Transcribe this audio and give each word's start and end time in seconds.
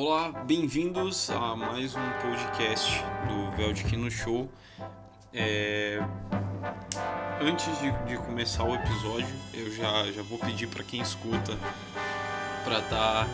Olá, 0.00 0.30
bem-vindos 0.30 1.28
a 1.28 1.56
mais 1.56 1.96
um 1.96 2.10
podcast 2.22 3.02
do 3.26 3.56
Veldic 3.56 3.96
no 3.96 4.08
Show. 4.08 4.48
É... 5.34 5.98
Antes 7.42 7.66
de, 7.80 7.90
de, 8.06 8.16
começar 8.18 8.62
o 8.62 8.76
episódio, 8.76 9.34
eu 9.52 9.72
já, 9.72 10.12
já 10.12 10.22
vou 10.22 10.38
pedir 10.38 10.68
para 10.68 10.84
quem 10.84 11.00
escuta 11.00 11.58
para 12.62 12.78
estar 12.78 13.24
tá, 13.24 13.28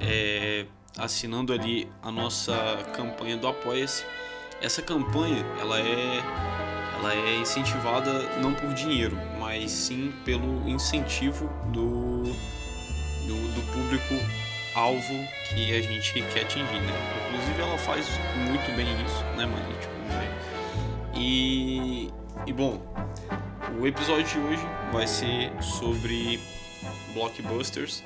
é, 0.00 0.66
assinando 0.96 1.52
ali 1.52 1.88
a 2.02 2.10
nossa 2.10 2.56
campanha 2.96 3.36
do 3.36 3.46
Apoia-se. 3.46 4.04
Essa 4.60 4.82
campanha 4.82 5.46
ela 5.60 5.78
é, 5.78 6.20
ela 6.98 7.14
é 7.14 7.36
incentivada 7.36 8.10
não 8.40 8.54
por 8.54 8.74
dinheiro, 8.74 9.16
mas 9.38 9.70
sim 9.70 10.12
pelo 10.24 10.68
incentivo 10.68 11.48
do, 11.66 12.24
do, 12.24 13.54
do 13.54 13.72
público 13.72 14.47
alvo 14.78 15.26
que 15.48 15.76
a 15.76 15.82
gente 15.82 16.22
quer 16.32 16.42
atingir, 16.42 16.80
né? 16.80 16.92
Inclusive 17.28 17.60
ela 17.60 17.78
faz 17.78 18.08
muito 18.36 18.76
bem 18.76 18.86
isso, 19.04 19.24
né, 19.36 19.44
Manite? 19.44 19.88
E, 21.14 22.12
e 22.46 22.52
bom, 22.52 22.80
o 23.80 23.86
episódio 23.86 24.24
de 24.24 24.38
hoje 24.38 24.62
vai 24.92 25.06
ser 25.06 25.50
sobre 25.60 26.40
blockbusters. 27.12 28.04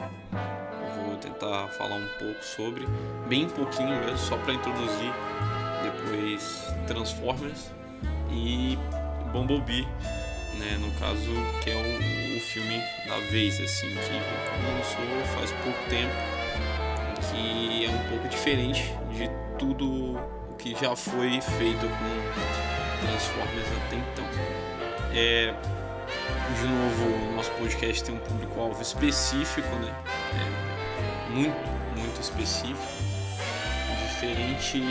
vou 1.06 1.16
tentar 1.18 1.68
falar 1.76 1.96
um 1.96 2.08
pouco 2.18 2.42
sobre, 2.42 2.86
bem 3.28 3.48
pouquinho 3.50 3.90
mesmo, 4.00 4.16
só 4.16 4.38
para 4.38 4.54
introduzir. 4.54 5.12
Depois 5.82 6.74
Transformers 6.86 7.70
e 8.30 8.78
Bumblebee, 9.30 9.86
né? 10.58 10.78
No 10.80 10.90
caso 10.98 11.32
que 11.62 11.70
é 11.70 11.74
o, 11.74 12.36
o 12.36 12.40
filme 12.40 12.80
da 13.06 13.18
vez, 13.30 13.60
assim, 13.60 13.88
que 13.88 14.12
lançou 14.66 15.36
faz 15.36 15.52
pouco 15.52 15.78
tempo 15.90 16.41
diferente 18.32 18.92
de 19.12 19.30
tudo 19.58 20.16
o 20.16 20.54
que 20.58 20.74
já 20.74 20.96
foi 20.96 21.40
feito 21.40 21.86
com 21.86 23.06
Transformers 23.06 23.68
até 23.86 23.96
então. 23.96 24.24
É, 25.14 25.54
de 26.58 26.66
novo, 26.66 27.34
nosso 27.36 27.50
podcast 27.52 28.02
tem 28.02 28.14
um 28.14 28.18
público-alvo 28.18 28.80
específico, 28.80 29.68
né? 29.76 29.94
É, 30.34 31.30
muito, 31.30 31.56
muito 31.96 32.20
específico, 32.20 32.80
diferente, 34.08 34.82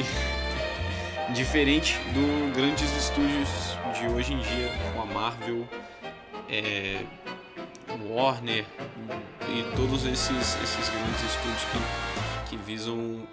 diferente 1.34 1.98
do 2.14 2.54
grandes 2.54 2.96
estúdios 2.96 3.50
de 4.00 4.08
hoje 4.08 4.34
em 4.34 4.40
dia, 4.40 4.72
como 4.84 5.02
a 5.02 5.06
Marvel, 5.14 5.68
é, 6.48 7.04
Warner 8.08 8.66
e 9.50 9.64
todos 9.76 10.06
esses, 10.06 10.62
esses 10.64 10.90
grandes 10.90 11.24
estúdios 11.24 11.64
que 11.72 12.11
que 12.52 12.58
visam 12.58 13.26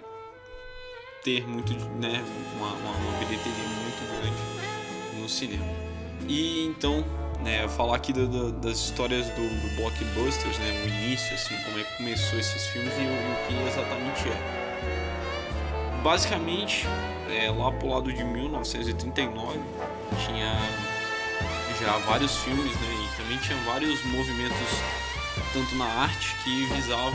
ter 1.21 1.45
muito, 1.45 1.73
né, 1.99 2.23
uma, 2.55 2.67
uma, 2.67 2.91
uma 2.91 3.19
bilheteria 3.19 3.67
muito 3.67 4.21
grande 4.21 5.19
no 5.21 5.27
cinema. 5.27 5.65
E 6.25 6.65
então, 6.67 7.03
né, 7.41 7.67
falar 7.67 7.97
aqui 7.97 8.13
do, 8.13 8.29
do, 8.29 8.51
das 8.53 8.77
histórias 8.77 9.27
do, 9.31 9.41
do, 9.41 9.75
blockbusters, 9.75 10.57
né, 10.59 10.85
o 10.85 10.87
início, 10.87 11.33
assim, 11.33 11.53
como 11.63 11.79
é 11.79 11.83
que 11.83 11.97
começou 11.97 12.39
esses 12.39 12.67
filmes 12.67 12.93
e, 12.93 13.01
e 13.01 13.07
o 13.07 13.47
que 13.47 13.67
exatamente 13.67 14.29
é. 14.29 16.01
Basicamente, 16.01 16.87
é, 17.29 17.51
lá 17.51 17.73
pro 17.73 17.89
lado 17.89 18.13
de 18.13 18.23
1939 18.23 19.59
tinha 20.25 20.55
já 21.81 21.97
vários 21.99 22.37
filmes, 22.37 22.71
né, 22.71 23.05
e 23.05 23.21
também 23.21 23.37
tinha 23.39 23.57
vários 23.65 24.01
movimentos 24.05 24.55
tanto 25.53 25.75
na 25.75 25.85
arte 25.85 26.35
que 26.43 26.65
visavam 26.67 27.13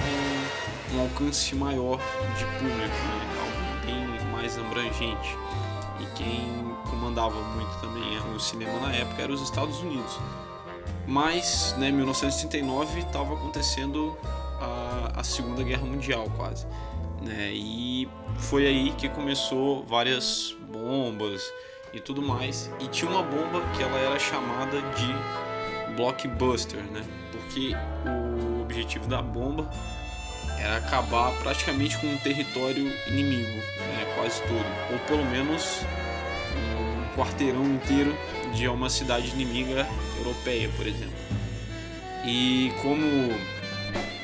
um 0.94 1.02
alcance 1.02 1.54
maior 1.54 1.98
de 2.38 2.44
público, 2.44 2.78
né? 2.78 3.24
algo 3.40 3.86
bem 3.86 4.30
mais 4.30 4.58
abrangente. 4.58 5.36
E 6.00 6.06
quem 6.16 6.76
comandava 6.90 7.40
muito 7.54 7.80
também 7.80 8.18
o 8.34 8.40
cinema 8.40 8.78
na 8.80 8.92
época 8.94 9.22
eram 9.22 9.34
os 9.34 9.42
Estados 9.42 9.80
Unidos. 9.80 10.18
Mas, 11.06 11.74
né, 11.78 11.90
1939 11.90 13.00
estava 13.00 13.34
acontecendo 13.34 14.16
a, 14.60 15.20
a, 15.20 15.24
Segunda 15.24 15.62
Guerra 15.62 15.84
Mundial 15.84 16.26
quase. 16.36 16.66
Né? 17.20 17.52
E 17.52 18.08
foi 18.38 18.66
aí 18.66 18.92
que 18.92 19.08
começou 19.08 19.84
várias 19.84 20.56
bombas 20.72 21.42
e 21.92 22.00
tudo 22.00 22.22
mais. 22.22 22.70
E 22.80 22.86
tinha 22.88 23.10
uma 23.10 23.22
bomba 23.22 23.60
que 23.76 23.82
ela 23.82 23.98
era 23.98 24.18
chamada 24.18 24.80
de 24.80 25.94
blockbuster, 25.94 26.82
né? 26.90 27.04
Porque 27.30 27.72
o 28.06 28.62
objetivo 28.62 29.06
da 29.06 29.22
bomba 29.22 29.70
era 30.64 30.78
acabar 30.78 31.30
praticamente 31.40 31.98
com 31.98 32.06
um 32.06 32.16
território 32.16 32.90
inimigo, 33.06 33.52
né, 33.52 34.14
quase 34.16 34.40
todo, 34.42 34.64
ou 34.90 34.98
pelo 35.00 35.24
menos 35.26 35.82
um 36.56 37.16
quarteirão 37.16 37.64
inteiro 37.64 38.16
de 38.54 38.66
uma 38.66 38.88
cidade 38.88 39.28
inimiga 39.28 39.86
europeia, 40.16 40.70
por 40.74 40.86
exemplo. 40.86 41.14
E 42.24 42.72
como 42.80 43.04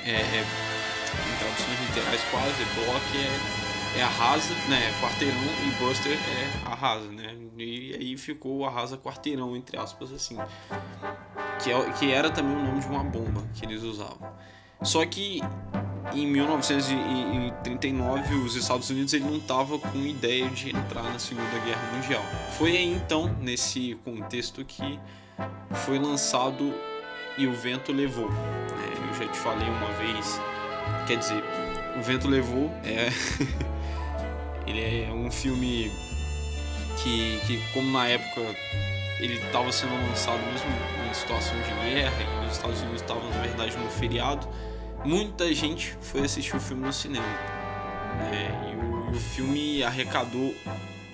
é, 0.07 0.13
é 0.13 0.45
em 1.13 1.39
traduções 1.39 1.81
literais 1.89 2.23
quase, 2.31 2.65
block 2.75 3.05
é, 3.19 3.99
é 3.99 4.03
arrasa, 4.03 4.55
né, 4.67 4.95
quarteirão 4.99 5.45
e 5.67 5.71
buster 5.73 6.13
é 6.13 6.69
arrasa, 6.71 7.07
né, 7.09 7.37
e 7.59 7.95
aí 8.01 8.17
ficou 8.17 8.65
arrasa 8.65 8.97
quarteirão 8.97 9.55
entre 9.55 9.77
aspas 9.77 10.11
assim, 10.11 10.39
que, 11.63 11.71
é, 11.71 11.93
que 11.99 12.11
era 12.11 12.31
também 12.31 12.57
o 12.57 12.65
nome 12.65 12.81
de 12.81 12.87
uma 12.87 13.05
bomba 13.05 13.43
que 13.53 13.67
eles 13.67 13.83
usavam. 13.83 14.31
Só 14.83 15.05
que 15.05 15.43
em 16.13 16.27
1939 16.27 18.35
os 18.37 18.57
Estados 18.57 18.91
Unidos 18.91 19.13
ele 19.13 19.25
não 19.25 19.37
estava 19.37 19.79
com 19.79 19.99
ideia 19.99 20.49
de 20.51 20.71
entrar 20.71 21.03
na 21.03 21.19
Segunda 21.19 21.59
Guerra 21.65 21.83
Mundial. 21.95 22.23
Foi 22.57 22.77
aí 22.77 22.93
então 22.93 23.35
nesse 23.41 23.99
contexto 24.05 24.65
que 24.65 24.99
foi 25.85 25.99
lançado 25.99 26.73
e 27.37 27.47
o 27.47 27.53
vento 27.53 27.93
levou. 27.93 28.29
É, 28.29 29.09
eu 29.09 29.15
já 29.15 29.27
te 29.31 29.39
falei 29.39 29.69
uma 29.69 29.93
vez, 29.93 30.41
quer 31.07 31.19
dizer, 31.19 31.45
o 31.99 32.03
vento 32.03 32.29
levou 32.29 32.71
é 32.85 33.11
ele 34.67 35.05
é 35.05 35.13
um 35.13 35.31
filme 35.31 35.93
que, 37.03 37.41
que 37.47 37.63
como 37.73 37.91
na 37.91 38.09
época 38.09 38.41
ele 39.23 39.35
estava 39.35 39.71
sendo 39.71 39.95
lançado 40.09 40.39
mesmo 40.47 40.69
em 41.09 41.15
situação 41.15 41.57
de 41.63 41.91
guerra 41.91 42.43
e 42.43 42.47
os 42.47 42.53
Estados 42.53 42.81
Unidos 42.81 43.01
estavam 43.03 43.29
na 43.31 43.43
verdade 43.43 43.77
no 43.77 43.91
feriado 43.91 44.49
muita 45.05 45.53
gente 45.55 45.97
foi 46.01 46.23
assistir 46.23 46.57
o 46.57 46.61
filme 46.61 46.85
no 46.85 46.93
cinema. 46.93 47.27
Né? 48.19 48.73
E, 48.73 48.77
o, 48.77 49.13
e, 49.13 49.17
o, 49.17 49.21
filme 49.21 49.83
arrecadou 49.83 50.55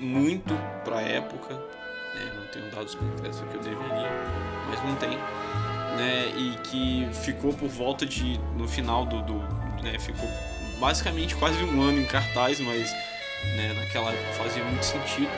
muito 0.01 0.55
para 0.85 0.99
a 0.99 1.03
época. 1.03 1.55
Né? 1.55 2.33
Não 2.35 2.47
tenho 2.49 2.71
dados 2.71 2.95
concretos 2.95 3.41
que 3.41 3.55
eu 3.55 3.61
deveria, 3.61 4.11
mas 4.69 4.83
não 4.85 4.97
tem. 4.97 5.17
Né? 5.97 6.33
E 6.37 6.59
que 6.65 7.09
ficou 7.25 7.53
por 7.53 7.69
volta 7.69 8.05
de. 8.05 8.39
no 8.57 8.67
final 8.67 9.05
do. 9.07 9.23
do 9.23 9.39
né? 9.83 9.99
Ficou 9.99 10.29
basicamente 10.79 11.35
quase 11.37 11.63
um 11.65 11.81
ano 11.81 12.01
em 12.01 12.07
cartaz, 12.07 12.61
mas 12.61 12.93
né? 13.57 13.73
naquela 13.75 14.11
época 14.11 14.33
fazia 14.45 14.63
muito 14.65 14.85
sentido, 14.85 15.31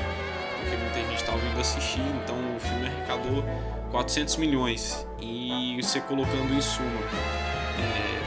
porque 0.59 0.77
muita 0.77 1.01
gente 1.01 1.17
estava 1.17 1.39
indo 1.39 1.61
assistir, 1.61 2.03
então 2.23 2.37
o 2.57 2.61
filme 2.61 2.87
arrecadou 2.87 3.45
400 3.91 4.37
milhões. 4.37 5.07
E 5.21 5.79
você 5.83 6.01
colocando 6.01 6.53
em 6.55 6.61
suma. 6.61 7.01
É, 7.79 8.19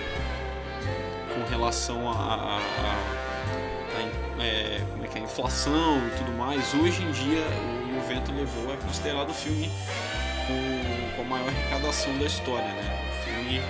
relação 1.52 2.10
a, 2.10 2.14
a, 2.14 2.58
a, 2.58 2.60
a 3.98 4.44
é, 4.44 4.82
como 4.90 5.04
é 5.04 5.08
que 5.08 5.20
é, 5.20 5.22
inflação 5.22 5.98
e 6.08 6.18
tudo 6.18 6.32
mais, 6.38 6.74
hoje 6.74 7.04
em 7.04 7.12
dia 7.12 7.44
o, 7.94 7.98
o 7.98 8.02
Vento 8.08 8.32
Levou 8.32 8.74
é 8.74 8.78
considerado 8.78 9.30
o 9.30 9.34
filme 9.34 9.70
com, 10.48 11.16
com 11.16 11.22
a 11.22 11.26
maior 11.26 11.50
arrecadação 11.50 12.18
da 12.18 12.26
história, 12.26 12.68
né? 12.68 13.00
O 13.10 13.24
filme 13.26 13.62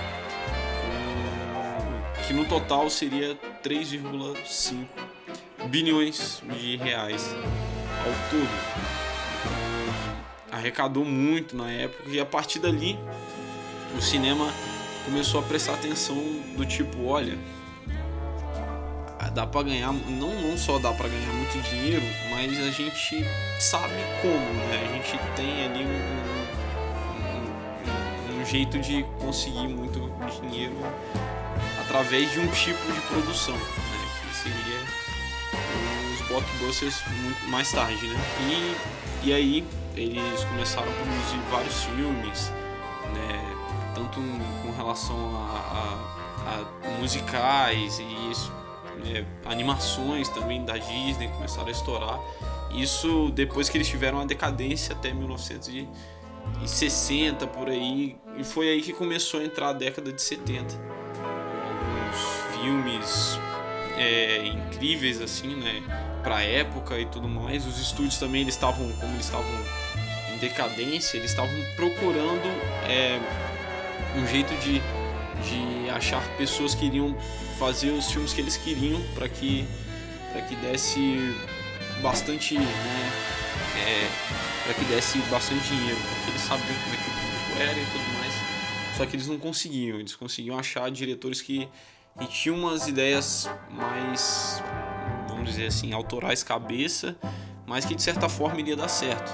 com, 0.80 2.22
que 2.22 2.32
no 2.32 2.44
total 2.44 2.88
seria 2.88 3.36
3,5 3.62 4.86
bilhões 5.68 6.42
de 6.48 6.76
reais 6.76 7.34
ao 8.04 8.12
todo. 8.30 8.48
Arrecadou 10.50 11.04
muito 11.04 11.56
na 11.56 11.70
época 11.70 12.08
e 12.08 12.20
a 12.20 12.26
partir 12.26 12.58
dali 12.58 12.98
o 13.96 14.00
cinema 14.00 14.52
começou 15.04 15.40
a 15.40 15.42
prestar 15.42 15.74
atenção 15.74 16.16
do 16.56 16.64
tipo, 16.64 17.06
olha, 17.06 17.36
dá 19.34 19.46
para 19.46 19.62
ganhar, 19.62 19.92
não, 19.92 20.34
não 20.40 20.58
só 20.58 20.78
dá 20.78 20.92
para 20.92 21.08
ganhar 21.08 21.32
muito 21.32 21.58
dinheiro, 21.70 22.02
mas 22.30 22.58
a 22.60 22.70
gente 22.70 23.24
sabe 23.58 23.94
como, 24.20 24.52
né? 24.68 24.88
A 24.88 24.92
gente 24.94 25.18
tem 25.34 25.64
ali 25.64 25.86
um, 25.86 26.00
um, 28.36 28.40
um 28.40 28.44
jeito 28.44 28.78
de 28.78 29.04
conseguir 29.20 29.68
muito 29.68 30.12
dinheiro 30.40 30.76
através 31.80 32.30
de 32.30 32.40
um 32.40 32.46
tipo 32.48 32.92
de 32.92 33.00
produção, 33.02 33.56
né? 33.56 33.62
Que 34.28 34.36
seria 34.36 34.81
blockbusters 36.32 37.02
muito 37.22 37.46
mais 37.48 37.70
tarde, 37.70 38.06
né? 38.06 38.18
E, 38.40 38.74
e 39.28 39.32
aí 39.32 39.64
eles 39.94 40.42
começaram 40.44 40.90
a 40.90 40.94
produzir 40.94 41.38
vários 41.50 41.84
filmes, 41.84 42.50
né? 43.14 43.54
Tanto 43.94 44.18
com 44.62 44.70
relação 44.72 45.36
a, 45.36 45.98
a, 46.46 46.50
a 46.50 46.64
musicais 46.98 47.98
e 47.98 48.30
isso 48.30 48.50
é, 49.06 49.22
animações 49.44 50.30
também 50.30 50.64
da 50.64 50.78
Disney 50.78 51.28
começaram 51.28 51.68
a 51.68 51.70
estourar. 51.70 52.18
Isso 52.70 53.30
depois 53.34 53.68
que 53.68 53.76
eles 53.76 53.88
tiveram 53.88 54.16
uma 54.18 54.26
decadência 54.26 54.94
até 54.94 55.12
1960 55.12 57.46
por 57.48 57.68
aí, 57.68 58.16
e 58.38 58.44
foi 58.44 58.70
aí 58.70 58.80
que 58.80 58.94
começou 58.94 59.40
a 59.40 59.44
entrar 59.44 59.68
a 59.70 59.72
década 59.74 60.12
de 60.12 60.22
70. 60.22 60.74
Alguns 61.22 62.20
filmes 62.56 63.38
é, 63.98 64.46
incríveis 64.46 65.20
assim, 65.20 65.56
né, 65.56 65.82
para 66.22 66.42
época 66.42 66.98
e 66.98 67.06
tudo 67.06 67.28
mais. 67.28 67.66
Os 67.66 67.78
estúdios 67.80 68.18
também 68.18 68.42
eles 68.42 68.54
estavam, 68.54 68.90
como 68.92 69.12
eles 69.14 69.26
estavam 69.26 69.50
em 70.34 70.38
decadência, 70.38 71.16
eles 71.16 71.30
estavam 71.30 71.54
procurando 71.76 72.48
é, 72.88 73.18
um 74.16 74.26
jeito 74.26 74.54
de, 74.60 74.80
de 75.44 75.90
achar 75.90 76.22
pessoas 76.36 76.74
que 76.74 76.86
iriam 76.86 77.16
fazer 77.58 77.90
os 77.90 78.10
filmes 78.10 78.32
que 78.32 78.40
eles 78.40 78.56
queriam 78.56 79.00
para 79.14 79.28
que 79.28 79.66
para 80.32 80.42
que 80.42 80.56
desse 80.56 81.36
bastante, 82.00 82.58
né, 82.58 83.12
é, 83.76 84.08
para 84.64 84.74
que 84.74 84.84
desse 84.86 85.18
bastante 85.30 85.68
dinheiro, 85.68 86.00
porque 86.00 86.30
eles 86.30 86.40
sabiam 86.42 86.74
como 86.82 86.94
é 86.94 86.96
que 86.96 87.02
o 87.02 87.12
público 87.12 87.60
era 87.60 87.78
e 87.78 87.86
tudo 87.86 88.18
mais. 88.18 88.32
Só 88.96 89.06
que 89.06 89.16
eles 89.16 89.26
não 89.28 89.38
conseguiam, 89.38 90.00
eles 90.00 90.16
conseguiam 90.16 90.58
achar 90.58 90.90
diretores 90.90 91.42
que, 91.42 91.68
que 92.18 92.26
tinham 92.26 92.56
umas 92.56 92.88
ideias 92.88 93.48
mais, 93.70 94.62
vamos 95.42 95.56
dizer 95.56 95.66
assim, 95.66 95.92
autorais 95.92 96.44
cabeça, 96.44 97.16
mas 97.66 97.84
que 97.84 97.94
de 97.94 98.02
certa 98.02 98.28
forma 98.28 98.60
iria 98.60 98.76
dar 98.76 98.88
certo. 98.88 99.32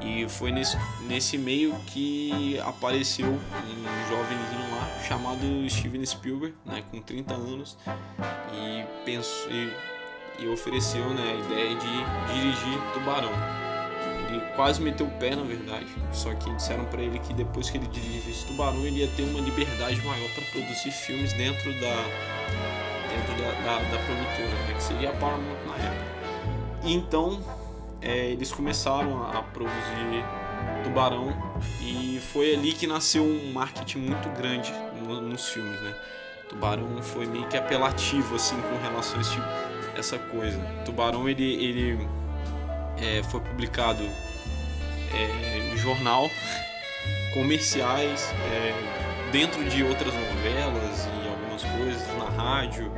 E 0.00 0.28
foi 0.28 0.52
nesse, 0.52 0.76
nesse 1.08 1.38
meio 1.38 1.74
que 1.86 2.58
apareceu 2.60 3.26
um 3.26 4.08
jovenzinho 4.08 4.70
lá 4.70 5.02
chamado 5.06 5.68
Steven 5.68 6.04
Spielberg, 6.04 6.54
né, 6.64 6.84
com 6.90 7.00
30 7.00 7.34
anos, 7.34 7.78
e, 8.52 8.84
pensou, 9.04 9.50
e, 9.50 9.72
e 10.40 10.48
ofereceu 10.48 11.08
né, 11.14 11.32
a 11.32 11.34
ideia 11.46 11.74
de 11.76 12.34
dirigir 12.34 12.78
Tubarão. 12.92 13.32
Ele 14.28 14.40
quase 14.54 14.82
meteu 14.82 15.06
o 15.06 15.10
pé, 15.12 15.34
na 15.34 15.42
verdade, 15.42 15.86
só 16.12 16.32
que 16.34 16.50
disseram 16.54 16.84
para 16.84 17.00
ele 17.00 17.18
que 17.20 17.32
depois 17.32 17.70
que 17.70 17.78
ele 17.78 17.88
dirigisse 17.88 18.46
Tubarão, 18.46 18.84
ele 18.84 19.00
ia 19.00 19.08
ter 19.16 19.22
uma 19.22 19.40
liberdade 19.40 20.00
maior 20.02 20.28
para 20.34 20.44
produzir 20.52 20.90
filmes 20.90 21.32
dentro 21.32 21.72
da, 21.80 22.04
dentro 23.08 23.34
da, 23.42 23.50
da, 23.62 23.78
da 23.90 23.98
produtora, 24.04 24.66
né, 24.66 24.74
que 24.74 24.82
seria 24.82 25.10
a 25.10 25.12
Paramount 25.14 25.58
na 25.66 25.74
época. 25.76 26.18
E 26.84 26.94
então 26.94 27.40
é, 28.00 28.26
eles 28.30 28.52
começaram 28.52 29.28
a 29.30 29.42
produzir 29.42 30.24
Tubarão 30.84 31.34
e 31.80 32.20
foi 32.32 32.54
ali 32.54 32.72
que 32.72 32.86
nasceu 32.86 33.24
um 33.24 33.52
marketing 33.52 33.98
muito 33.98 34.28
grande 34.36 34.72
no, 35.02 35.20
nos 35.20 35.48
filmes, 35.48 35.80
né? 35.80 35.94
Tubarão 36.48 37.02
foi 37.02 37.26
meio 37.26 37.46
que 37.48 37.56
apelativo 37.56 38.36
assim 38.36 38.56
com 38.62 38.78
relação 38.82 39.18
a 39.18 39.20
esse, 39.20 39.38
essa 39.96 40.18
coisa. 40.18 40.58
Tubarão 40.84 41.28
ele, 41.28 41.44
ele 41.44 42.08
é, 42.96 43.22
foi 43.24 43.40
publicado 43.40 44.02
é, 45.12 45.72
em 45.72 45.76
jornal, 45.76 46.30
comerciais, 47.34 48.32
é, 48.50 49.30
dentro 49.30 49.62
de 49.68 49.82
outras 49.84 50.14
novelas 50.14 51.06
e 51.06 51.27
coisas 51.98 52.16
na 52.18 52.42
rádio 52.42 52.92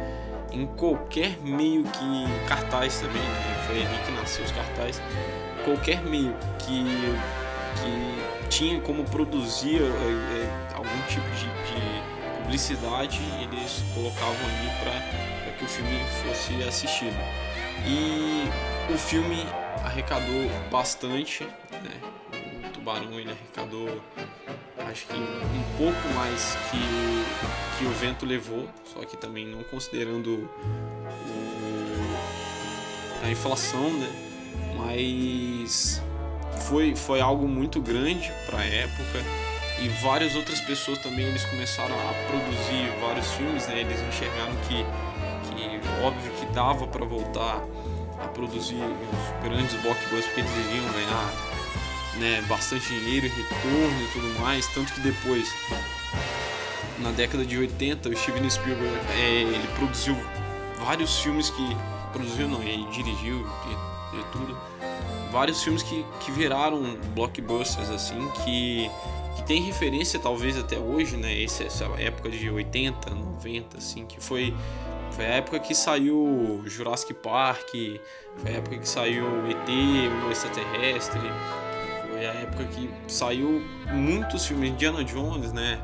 em 0.52 0.66
qualquer 0.66 1.38
meio 1.42 1.84
que 1.84 2.46
cartaz 2.48 3.00
também, 3.00 3.22
né? 3.22 3.64
foi 3.66 3.82
ali 3.82 3.98
que 4.04 4.12
nasceu 4.12 4.44
os 4.44 4.50
cartazes, 4.52 5.00
qualquer 5.64 6.02
meio 6.02 6.34
que, 6.58 6.84
que 7.80 8.48
tinha 8.48 8.80
como 8.80 9.04
produzir 9.04 9.80
é, 9.80 9.84
é, 9.84 10.74
algum 10.74 11.02
tipo 11.08 11.28
de, 11.30 11.44
de, 11.44 12.10
publicidade, 12.42 13.20
eles 13.42 13.84
colocavam 13.94 14.34
ali 14.34 14.70
para 14.80 15.52
que 15.52 15.64
o 15.64 15.68
filme 15.68 16.00
fosse 16.24 16.60
assistido. 16.64 17.16
E 17.86 18.44
o 18.92 18.98
filme 18.98 19.46
arrecadou 19.84 20.50
bastante, 20.68 21.44
né? 21.44 22.00
o 22.66 22.70
Tubarão 22.70 23.20
ele 23.20 23.30
arrecadou 23.30 24.02
acho 24.88 25.06
que 25.06 25.16
um 25.16 25.76
pouco 25.76 26.08
mais 26.14 26.56
que, 26.70 27.78
que 27.78 27.84
o 27.84 27.90
vento 27.90 28.24
levou, 28.26 28.68
só 28.84 29.00
que 29.00 29.16
também 29.16 29.46
não 29.46 29.62
considerando 29.64 30.48
o, 31.28 32.16
a 33.24 33.30
inflação, 33.30 33.90
né? 33.92 34.08
Mas 34.76 36.02
foi, 36.68 36.94
foi 36.94 37.20
algo 37.20 37.46
muito 37.46 37.80
grande 37.80 38.32
para 38.46 38.58
a 38.60 38.64
época 38.64 39.22
e 39.80 39.88
várias 40.02 40.34
outras 40.34 40.60
pessoas 40.60 40.98
também 40.98 41.26
eles 41.26 41.44
começaram 41.44 41.94
a 41.94 42.12
produzir 42.28 42.90
vários 43.00 43.30
filmes, 43.32 43.66
né? 43.66 43.80
Eles 43.80 44.00
enxergaram 44.00 44.54
que, 44.68 44.84
que 45.50 45.80
óbvio 46.04 46.32
que 46.32 46.46
dava 46.52 46.86
para 46.86 47.04
voltar 47.04 47.62
a 48.22 48.28
produzir 48.28 48.76
os 48.76 49.48
grandes 49.48 49.74
blockbusters 49.80 50.26
porque 50.26 50.40
eles 50.40 50.52
iriam 50.66 50.92
ganhar 50.92 51.59
né, 52.20 52.42
bastante 52.42 52.86
dinheiro 52.88 53.26
retorno 53.28 54.02
e 54.02 54.12
tudo 54.12 54.40
mais, 54.40 54.66
tanto 54.68 54.92
que 54.92 55.00
depois, 55.00 55.52
na 56.98 57.10
década 57.10 57.44
de 57.44 57.58
80, 57.58 58.08
o 58.08 58.16
Steven 58.16 58.48
Spielberg 58.48 58.94
é, 59.18 59.42
ele 59.42 59.68
produziu 59.76 60.16
vários 60.78 61.18
filmes 61.18 61.50
que 61.50 61.76
produziu 62.12 62.46
não, 62.46 62.62
ele 62.62 62.84
dirigiu 62.90 63.38
e, 63.66 64.16
e 64.16 64.24
tudo, 64.32 64.56
vários 65.32 65.62
filmes 65.62 65.82
que, 65.82 66.04
que 66.20 66.30
viraram 66.30 66.96
blockbusters 67.14 67.90
assim, 67.90 68.30
que 68.44 68.90
que 69.36 69.44
tem 69.44 69.62
referência 69.62 70.18
talvez 70.18 70.58
até 70.58 70.76
hoje, 70.76 71.16
né? 71.16 71.42
Essa, 71.42 71.64
essa 71.64 71.84
época 71.98 72.28
de 72.28 72.50
80, 72.50 73.10
90, 73.10 73.78
assim, 73.78 74.04
que 74.04 74.20
foi 74.20 74.54
foi 75.12 75.26
a 75.26 75.34
época 75.34 75.58
que 75.58 75.74
saiu 75.74 76.62
Jurassic 76.66 77.14
Park, 77.14 77.68
foi 78.36 78.50
a 78.50 78.56
época 78.56 78.78
que 78.78 78.88
saiu 78.88 79.26
ET, 79.48 79.68
o 80.26 80.30
extraterrestre, 80.30 81.20
foi 82.20 82.26
a 82.26 82.34
época 82.34 82.64
que 82.66 82.90
saiu 83.08 83.62
muitos 83.92 84.46
filmes 84.46 84.72
Indiana 84.72 85.02
Jones, 85.02 85.54
né? 85.54 85.82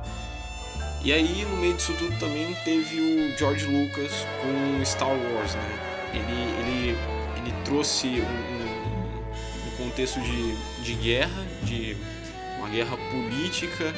E 1.02 1.10
aí 1.10 1.46
no 1.46 1.56
meio 1.56 1.72
disso 1.72 1.94
tudo 1.98 2.14
também 2.18 2.54
teve 2.62 3.00
o 3.00 3.38
George 3.38 3.64
Lucas 3.64 4.12
com 4.42 4.84
Star 4.84 5.08
Wars, 5.08 5.54
né? 5.54 6.10
Ele, 6.12 6.60
ele, 6.60 6.98
ele 7.38 7.54
trouxe 7.64 8.20
um, 8.20 8.20
um, 8.20 9.66
um 9.66 9.76
contexto 9.78 10.20
de, 10.20 10.82
de 10.82 10.92
guerra, 10.96 11.46
de 11.62 11.96
uma 12.58 12.68
guerra 12.68 12.98
política 13.10 13.94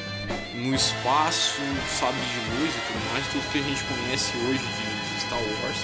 no 0.55 0.73
espaço, 0.73 1.59
sabe 1.89 2.17
de 2.19 2.61
luz 2.61 2.73
e 2.73 2.79
tudo 2.87 3.11
mais, 3.11 3.27
tudo 3.33 3.51
que 3.51 3.59
a 3.59 3.63
gente 3.63 3.83
conhece 3.83 4.37
hoje 4.37 4.59
de, 4.59 5.13
de 5.13 5.21
Star 5.21 5.39
Wars. 5.39 5.77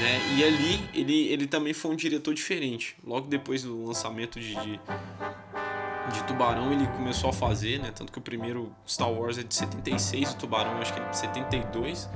Né? 0.00 0.20
E 0.36 0.44
ali 0.44 0.80
ele, 0.94 1.26
ele 1.26 1.46
também 1.48 1.72
foi 1.72 1.90
um 1.90 1.96
diretor 1.96 2.32
diferente. 2.32 2.94
Logo 3.04 3.26
depois 3.26 3.64
do 3.64 3.84
lançamento 3.84 4.38
de, 4.38 4.54
de 4.54 4.80
de 6.08 6.22
Tubarão 6.24 6.72
ele 6.72 6.86
começou 6.88 7.30
a 7.30 7.32
fazer, 7.32 7.78
né? 7.80 7.92
Tanto 7.94 8.12
que 8.12 8.18
o 8.18 8.22
primeiro 8.22 8.72
Star 8.86 9.10
Wars 9.10 9.38
é 9.38 9.42
de 9.42 9.54
76, 9.54 10.32
o 10.32 10.36
Tubarão 10.36 10.78
acho 10.80 10.92
que 10.92 11.00
é 11.00 11.04
de 11.04 11.16
72. 11.16 12.08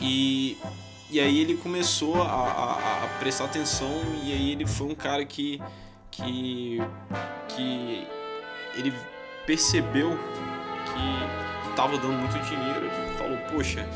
E, 0.00 0.58
e 1.10 1.20
aí 1.20 1.40
ele 1.40 1.56
começou 1.56 2.22
a, 2.22 2.26
a, 2.26 3.04
a 3.04 3.06
prestar 3.18 3.46
atenção 3.46 3.90
e 4.22 4.32
aí 4.32 4.52
ele 4.52 4.66
foi 4.66 4.88
um 4.88 4.94
cara 4.94 5.24
que, 5.24 5.60
que, 6.10 6.78
que 7.48 8.06
ele 8.76 8.92
percebeu 9.46 10.18
que 10.86 11.70
estava 11.70 11.96
dando 11.98 12.14
muito 12.14 12.38
dinheiro 12.40 12.86
e 12.86 13.18
falou, 13.18 13.38
poxa, 13.52 13.86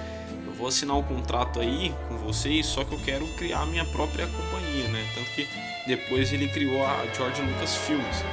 eu 0.46 0.52
vou 0.52 0.68
assinar 0.68 0.96
um 0.96 1.02
contrato 1.02 1.60
aí 1.60 1.94
com 2.08 2.16
vocês, 2.18 2.66
só 2.66 2.84
que 2.84 2.92
eu 2.92 3.00
quero 3.04 3.26
criar 3.36 3.66
minha 3.66 3.84
própria 3.84 4.26
companhia, 4.26 4.88
né? 4.88 5.06
Tanto 5.14 5.30
que 5.30 5.46
depois 5.86 6.32
ele 6.32 6.48
criou 6.48 6.84
a 6.84 7.04
George 7.14 7.42
Lucas 7.42 7.76
Films 7.76 8.24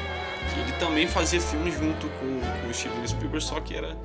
que 0.54 0.60
ele 0.60 0.72
também 0.74 1.08
fazia 1.08 1.40
filmes 1.40 1.74
junto 1.74 2.08
com, 2.08 2.40
com 2.62 2.70
o 2.70 2.74
Steven 2.74 3.08
Spielberg, 3.08 3.44
só 3.44 3.60
que 3.60 3.76
era 3.76 3.98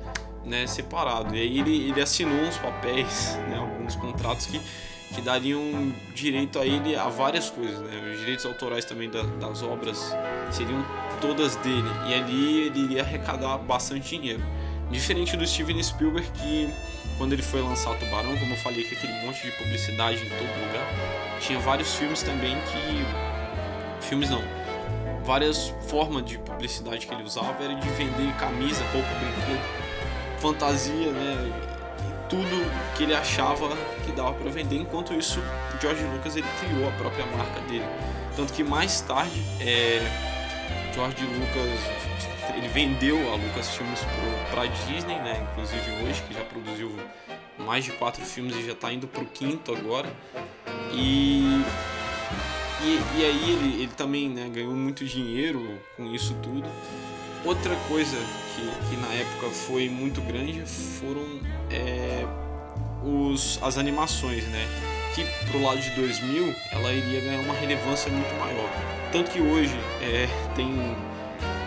né, 0.45 0.65
separado. 0.65 1.35
E 1.35 1.41
aí 1.41 1.59
ele, 1.59 1.89
ele 1.89 2.01
assinou 2.01 2.39
uns 2.39 2.57
papéis, 2.57 3.37
né, 3.49 3.57
alguns 3.57 3.95
contratos 3.95 4.45
que, 4.45 4.59
que 5.13 5.21
dariam 5.21 5.93
direito 6.15 6.59
a 6.59 6.65
ele 6.65 6.95
a 6.95 7.09
várias 7.09 7.49
coisas. 7.49 7.79
Né? 7.79 8.11
Os 8.13 8.19
direitos 8.19 8.45
autorais 8.45 8.85
também 8.85 9.09
da, 9.09 9.23
das 9.23 9.61
obras 9.61 10.15
seriam 10.51 10.83
todas 11.19 11.55
dele. 11.57 11.89
E 12.07 12.13
ali 12.13 12.67
ele 12.67 12.79
iria 12.79 13.01
arrecadar 13.01 13.57
bastante 13.57 14.17
dinheiro. 14.17 14.43
Diferente 14.89 15.35
do 15.35 15.45
Steven 15.45 15.83
Spielberg, 15.83 16.29
que 16.31 16.73
quando 17.17 17.33
ele 17.33 17.41
foi 17.41 17.61
lançar 17.61 17.93
Tubarão, 17.95 18.37
como 18.37 18.53
eu 18.53 18.57
falei, 18.57 18.83
que 18.83 18.95
aquele 18.95 19.13
monte 19.25 19.41
de 19.41 19.51
publicidade 19.51 20.17
em 20.17 20.29
todo 20.29 20.47
lugar, 20.65 20.87
tinha 21.41 21.59
vários 21.59 21.93
filmes 21.95 22.23
também 22.23 22.55
que. 22.61 24.07
Filmes 24.07 24.29
não, 24.29 24.41
várias 25.27 25.73
formas 25.89 26.23
de 26.25 26.37
publicidade 26.37 27.05
que 27.05 27.13
ele 27.13 27.23
usava 27.23 27.61
era 27.61 27.75
de 27.75 27.89
vender 27.89 28.33
camisa, 28.39 28.81
roupa, 28.93 29.09
brinquedo, 29.19 29.61
fantasia, 30.39 31.11
né? 31.11 31.51
Tudo 32.29 32.95
que 32.95 33.03
ele 33.03 33.13
achava 33.13 33.69
que 34.05 34.11
dava 34.13 34.33
para 34.33 34.49
vender. 34.49 34.77
Enquanto 34.77 35.13
isso, 35.13 35.41
o 35.41 35.81
George 35.81 36.01
Lucas 36.05 36.37
ele 36.37 36.47
criou 36.61 36.87
a 36.87 36.91
própria 36.93 37.25
marca 37.25 37.59
dele. 37.67 37.85
Tanto 38.37 38.53
que 38.53 38.63
mais 38.63 39.01
tarde, 39.01 39.43
é, 39.59 40.01
George 40.93 41.25
Lucas 41.25 41.79
ele 42.55 42.69
vendeu 42.69 43.17
a 43.33 43.35
Lucasfilmes 43.35 43.99
para 44.49 44.65
Disney, 44.65 45.17
né? 45.19 45.45
Inclusive 45.51 45.91
hoje 46.03 46.23
que 46.23 46.33
já 46.33 46.43
produziu 46.45 46.91
mais 47.57 47.83
de 47.83 47.91
quatro 47.91 48.23
filmes 48.23 48.55
e 48.55 48.65
já 48.65 48.71
está 48.71 48.93
indo 48.93 49.07
pro 49.07 49.25
quinto 49.25 49.73
agora. 49.73 50.09
E, 50.93 51.61
e, 52.81 53.19
e 53.19 53.25
aí 53.25 53.51
ele, 53.51 53.83
ele 53.83 53.91
também 53.95 54.29
né, 54.29 54.49
ganhou 54.53 54.73
muito 54.73 55.05
dinheiro 55.05 55.79
com 55.95 56.05
isso 56.13 56.35
tudo. 56.43 56.67
Outra 57.43 57.75
coisa 57.87 58.17
que, 58.55 58.89
que 58.89 58.97
na 58.97 59.13
época 59.13 59.49
foi 59.49 59.89
muito 59.89 60.21
grande 60.21 60.63
foram 60.65 61.23
é, 61.71 62.25
os, 63.03 63.59
as 63.61 63.77
animações, 63.77 64.43
né? 64.45 64.67
Que 65.15 65.25
pro 65.49 65.61
lado 65.61 65.79
de 65.79 65.89
2000 65.91 66.53
ela 66.71 66.93
iria 66.93 67.21
ganhar 67.21 67.39
uma 67.41 67.53
relevância 67.53 68.11
muito 68.11 68.33
maior. 68.39 68.69
Tanto 69.11 69.31
que 69.31 69.39
hoje 69.39 69.75
é, 70.01 70.27
tem 70.55 70.67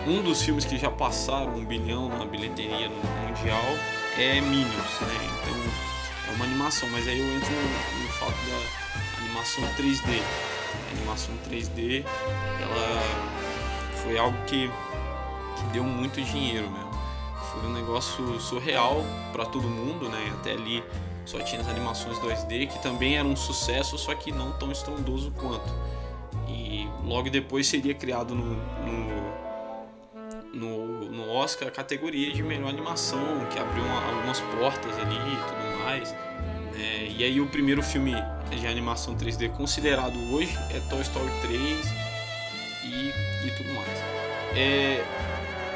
um 0.07 0.21
dos 0.21 0.41
filmes 0.41 0.65
que 0.65 0.77
já 0.77 0.89
passaram 0.89 1.55
um 1.55 1.65
bilhão 1.65 2.09
na 2.09 2.25
bilheteria 2.25 2.89
mundial 2.89 3.77
é 4.17 4.41
Minions, 4.41 4.99
né? 5.01 5.29
Então 5.41 6.31
é 6.31 6.35
uma 6.35 6.45
animação, 6.45 6.89
mas 6.89 7.07
aí 7.07 7.19
eu 7.19 7.35
entro 7.35 7.49
no, 7.51 8.03
no 8.03 8.09
fato 8.13 8.35
da 8.45 9.21
animação 9.23 9.63
3D. 9.75 10.50
Animação 10.91 11.33
3D, 11.49 12.03
ela 12.61 13.01
foi 14.03 14.17
algo 14.17 14.37
que, 14.45 14.69
que 14.69 15.63
deu 15.73 15.83
muito 15.83 16.21
dinheiro 16.21 16.69
mesmo. 16.69 16.91
Foi 17.51 17.69
um 17.69 17.73
negócio 17.73 18.39
surreal 18.39 19.03
para 19.31 19.45
todo 19.45 19.67
mundo, 19.67 20.07
né? 20.09 20.31
Até 20.39 20.51
ali 20.53 20.83
só 21.25 21.39
tinha 21.39 21.61
as 21.61 21.67
animações 21.67 22.17
2D 22.19 22.67
que 22.67 22.79
também 22.79 23.17
eram 23.17 23.31
um 23.31 23.35
sucesso, 23.35 23.97
só 23.97 24.13
que 24.15 24.31
não 24.31 24.51
tão 24.53 24.71
estrondoso 24.71 25.31
quanto. 25.31 25.73
E 26.47 26.87
logo 27.03 27.29
depois 27.29 27.67
seria 27.67 27.93
criado 27.93 28.33
no, 28.33 28.55
no, 28.85 29.31
no, 30.53 31.11
no 31.11 31.29
Oscar 31.29 31.67
a 31.67 31.71
categoria 31.71 32.31
de 32.33 32.41
melhor 32.41 32.69
animação, 32.69 33.45
que 33.49 33.59
abriu 33.59 33.83
uma, 33.83 34.15
algumas 34.15 34.39
portas 34.39 34.97
ali 34.97 35.15
e 35.15 35.37
tudo 35.37 35.83
mais. 35.83 36.15
Né? 36.81 37.15
E 37.17 37.23
aí 37.23 37.39
o 37.39 37.45
primeiro 37.45 37.83
filme 37.83 38.15
de 38.49 38.67
animação 38.67 39.15
3D 39.15 39.49
considerado 39.51 40.17
hoje 40.33 40.57
é 40.71 40.79
Toy 40.89 41.01
Story 41.01 41.31
3 41.41 41.61
e, 42.83 43.47
e 43.47 43.51
tudo 43.55 43.71
mais. 43.73 43.99
É, 44.55 45.05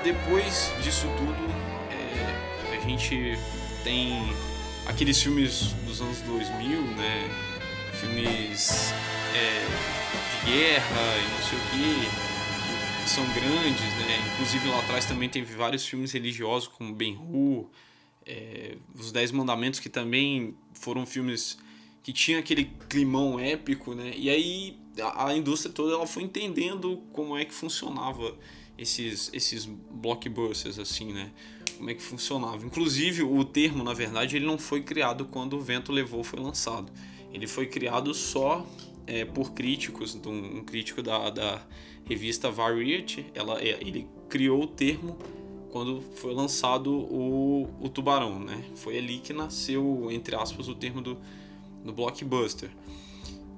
depois 0.04 0.74
disso 0.82 1.08
tudo, 1.18 1.52
é, 1.92 2.76
a 2.76 2.80
gente 2.82 3.38
tem 3.84 4.34
aqueles 4.88 5.22
filmes 5.22 5.74
dos 5.86 6.02
anos 6.02 6.22
2000, 6.22 6.82
né? 6.82 7.30
Filmes 7.94 8.94
é, 9.36 9.66
de 10.46 10.52
guerra 10.52 11.18
e 11.18 11.28
não 11.30 11.48
sei 11.48 11.58
o 11.58 11.62
que, 11.72 13.04
que 13.04 13.10
são 13.10 13.26
grandes, 13.34 13.94
né? 14.00 14.32
Inclusive 14.34 14.68
lá 14.70 14.80
atrás 14.80 15.06
também 15.06 15.30
teve 15.30 15.56
vários 15.56 15.86
filmes 15.86 16.12
religiosos 16.12 16.68
como 16.68 16.94
Ben-Hur, 16.94 17.70
é, 18.26 18.78
Os 18.94 19.12
Dez 19.12 19.32
Mandamentos, 19.32 19.80
que 19.80 19.90
também 19.90 20.56
foram 20.74 21.06
filmes 21.06 21.58
que 22.04 22.14
tinham 22.14 22.40
aquele 22.40 22.66
climão 22.90 23.40
épico, 23.40 23.94
né? 23.94 24.14
E 24.16 24.30
aí 24.30 24.78
a, 25.02 25.28
a 25.28 25.38
indústria 25.38 25.74
toda 25.74 25.94
ela 25.94 26.08
foi 26.08 26.24
entendendo 26.24 27.02
como 27.12 27.38
é 27.38 27.46
que 27.46 27.54
funcionava 27.54 28.36
esses, 28.78 29.32
esses 29.34 29.66
blockbusters, 29.66 30.80
assim, 30.80 31.14
né? 31.14 31.32
Como 31.78 31.90
é 31.90 31.94
que 31.94 32.02
funcionava. 32.02 32.66
Inclusive, 32.66 33.24
o 33.24 33.44
termo, 33.44 33.84
na 33.84 33.94
verdade, 33.94 34.36
ele 34.36 34.46
não 34.46 34.58
foi 34.58 34.82
criado 34.82 35.26
quando 35.26 35.58
o 35.58 35.62
Vento 35.62 35.92
Levou 35.92 36.24
foi 36.24 36.40
lançado. 36.40 36.92
Ele 37.34 37.48
foi 37.48 37.68
criado 37.68 38.14
só 38.14 38.66
é, 39.08 39.26
por 39.26 39.54
críticos, 39.54 40.16
um, 40.26 40.60
um 40.60 40.64
crítico 40.64 41.02
da, 41.02 41.30
da 41.30 41.66
revista 42.06 42.50
Variety, 42.50 43.26
ela, 43.34 43.60
é, 43.62 43.78
ele 43.82 44.08
criou 44.30 44.64
o 44.64 44.68
termo 44.68 45.18
quando 45.76 46.00
foi 46.00 46.34
lançado 46.34 46.90
o, 46.90 47.68
o 47.82 47.90
Tubarão, 47.90 48.40
né? 48.40 48.64
Foi 48.76 48.98
ali 48.98 49.18
que 49.18 49.34
nasceu, 49.34 50.08
entre 50.10 50.34
aspas, 50.34 50.70
o 50.70 50.74
termo 50.74 51.02
do, 51.02 51.18
do 51.84 51.92
blockbuster. 51.92 52.70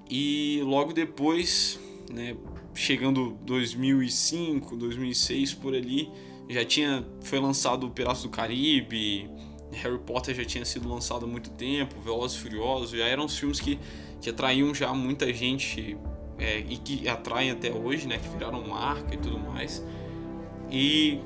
E 0.09 0.59
logo 0.63 0.93
depois, 0.93 1.79
né, 2.11 2.35
chegando 2.73 3.37
2005, 3.43 4.75
2006 4.75 5.53
por 5.53 5.75
ali, 5.75 6.09
já 6.49 6.65
tinha 6.65 7.05
foi 7.21 7.39
lançado 7.39 7.85
o 7.85 7.91
Piratas 7.91 8.23
do 8.23 8.29
Caribe, 8.29 9.29
Harry 9.73 9.99
Potter 9.99 10.33
já 10.33 10.43
tinha 10.43 10.65
sido 10.65 10.89
lançado 10.89 11.25
há 11.25 11.27
muito 11.27 11.51
tempo, 11.51 12.01
Velozes 12.01 12.35
e 12.35 12.39
Furiosos, 12.41 12.97
já 12.97 13.05
eram 13.05 13.25
os 13.25 13.37
filmes 13.37 13.59
que, 13.59 13.77
que 14.19 14.31
atraíam 14.31 14.73
já 14.73 14.91
muita 14.91 15.31
gente 15.31 15.95
é, 16.39 16.65
e 16.67 16.77
que 16.77 17.07
atraem 17.07 17.51
até 17.51 17.71
hoje, 17.71 18.07
né, 18.07 18.17
que 18.17 18.27
viraram 18.27 18.67
marca 18.67 19.13
e 19.13 19.17
tudo 19.17 19.37
mais. 19.37 19.85
E, 20.71 21.19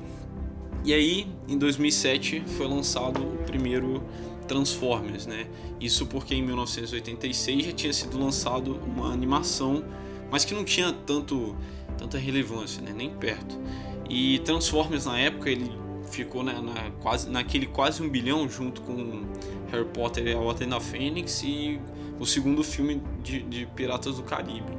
e 0.84 0.92
aí, 0.92 1.26
em 1.48 1.58
2007, 1.58 2.42
foi 2.46 2.66
lançado 2.66 3.22
o 3.22 3.36
primeiro 3.44 4.02
Transformers, 4.48 5.26
né? 5.26 5.46
Isso 5.80 6.06
porque 6.06 6.34
em 6.34 6.42
1986 6.42 7.64
já 7.66 7.72
tinha 7.72 7.92
sido 7.92 8.18
lançado 8.18 8.80
uma 8.86 9.12
animação 9.12 9.84
mas 10.32 10.46
que 10.46 10.54
não 10.54 10.64
tinha 10.64 10.90
tanto, 10.90 11.54
tanta 11.98 12.16
relevância, 12.16 12.80
né? 12.80 12.90
nem 12.96 13.10
perto. 13.10 13.60
E 14.08 14.38
Transformers 14.38 15.04
na 15.04 15.18
época 15.18 15.50
ele 15.50 15.70
ficou 16.10 16.42
na, 16.42 16.60
na, 16.62 16.90
quase, 17.02 17.28
naquele 17.28 17.66
quase 17.66 18.02
um 18.02 18.08
bilhão 18.08 18.48
junto 18.48 18.80
com 18.80 19.24
Harry 19.70 19.84
Potter 19.84 20.26
e 20.26 20.32
a 20.32 20.38
Ordem 20.38 20.66
da 20.66 20.80
Fênix 20.80 21.42
e 21.42 21.78
o 22.18 22.24
segundo 22.24 22.64
filme 22.64 23.02
de, 23.22 23.42
de 23.42 23.66
Piratas 23.66 24.16
do 24.16 24.22
Caribe. 24.22 24.72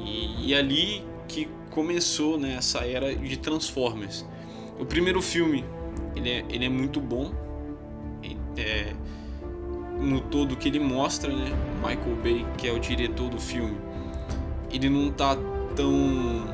E, 0.00 0.48
e, 0.48 0.54
ali 0.54 1.04
que 1.28 1.48
começou 1.70 2.36
né, 2.36 2.56
essa 2.58 2.80
era 2.80 3.14
de 3.14 3.36
Transformers. 3.36 4.26
O 4.78 4.84
primeiro 4.84 5.22
filme 5.22 5.64
ele 6.14 6.30
é, 6.30 6.44
ele 6.48 6.64
é 6.64 6.68
muito 6.68 7.00
bom 7.00 7.32
é, 8.56 8.92
no 9.98 10.20
todo 10.20 10.56
que 10.56 10.68
ele 10.68 10.80
mostra, 10.80 11.32
né? 11.32 11.50
Michael 11.76 12.16
Bay, 12.22 12.46
que 12.58 12.66
é 12.66 12.72
o 12.72 12.78
diretor 12.78 13.28
do 13.28 13.40
filme, 13.40 13.76
ele 14.70 14.88
não 14.88 15.10
tá 15.10 15.36
tão 15.76 16.44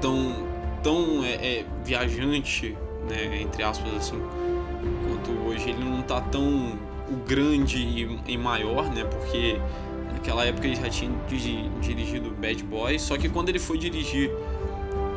tão 0.00 0.48
tão 0.82 1.24
é, 1.24 1.34
é, 1.34 1.64
viajante 1.84 2.76
né 3.08 3.42
entre 3.42 3.62
aspas 3.62 3.92
assim 3.94 4.20
quanto 5.08 5.48
hoje 5.48 5.70
ele 5.70 5.82
não 5.82 6.02
tá 6.02 6.20
tão 6.20 6.78
o 7.10 7.16
grande 7.26 7.78
e, 7.78 8.18
e 8.32 8.38
maior 8.38 8.88
né 8.90 9.04
porque 9.04 9.58
naquela 10.12 10.44
época 10.44 10.66
ele 10.66 10.76
já 10.76 10.88
tinha 10.88 11.10
dirigido 11.80 12.30
Bad 12.30 12.62
Boys 12.62 13.02
só 13.02 13.16
que 13.16 13.28
quando 13.28 13.48
ele 13.48 13.58
foi 13.58 13.76
dirigir 13.76 14.30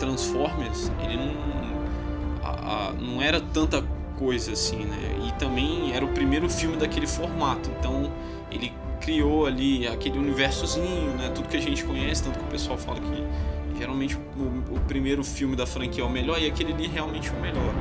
Transformers 0.02 0.92
ele 1.04 1.18
não 1.18 1.32
a, 2.44 2.90
a, 2.90 2.94
não 2.94 3.22
era 3.22 3.40
tanta 3.40 3.84
coisa 4.18 4.52
assim 4.52 4.86
né 4.86 5.28
e 5.28 5.32
também 5.40 5.94
era 5.94 6.04
o 6.04 6.10
primeiro 6.10 6.50
filme 6.50 6.76
daquele 6.76 7.08
formato 7.08 7.70
então 7.80 8.12
ele 8.52 8.74
criou 9.02 9.48
ali 9.48 9.88
aquele 9.88 10.18
universozinho, 10.18 11.14
né? 11.18 11.30
Tudo 11.34 11.50
que 11.50 11.58
a 11.58 11.62
gente 11.62 11.84
conhece, 11.84 12.24
tanto 12.24 12.40
que 12.40 12.46
o 12.46 12.48
pessoal 12.48 12.78
fala 12.78 13.00
que 13.00 13.78
geralmente 13.78 14.16
o, 14.16 14.76
o 14.76 14.80
primeiro 14.88 15.24
filme 15.24 15.56
da 15.56 15.66
franquia 15.66 16.04
é 16.04 16.08
o 16.08 16.10
melhor 16.10 16.40
e 16.40 16.46
aquele 16.46 16.72
ali 16.72 16.88
realmente 16.88 17.30
é 17.30 17.34
o 17.34 17.42
melhor. 17.42 17.74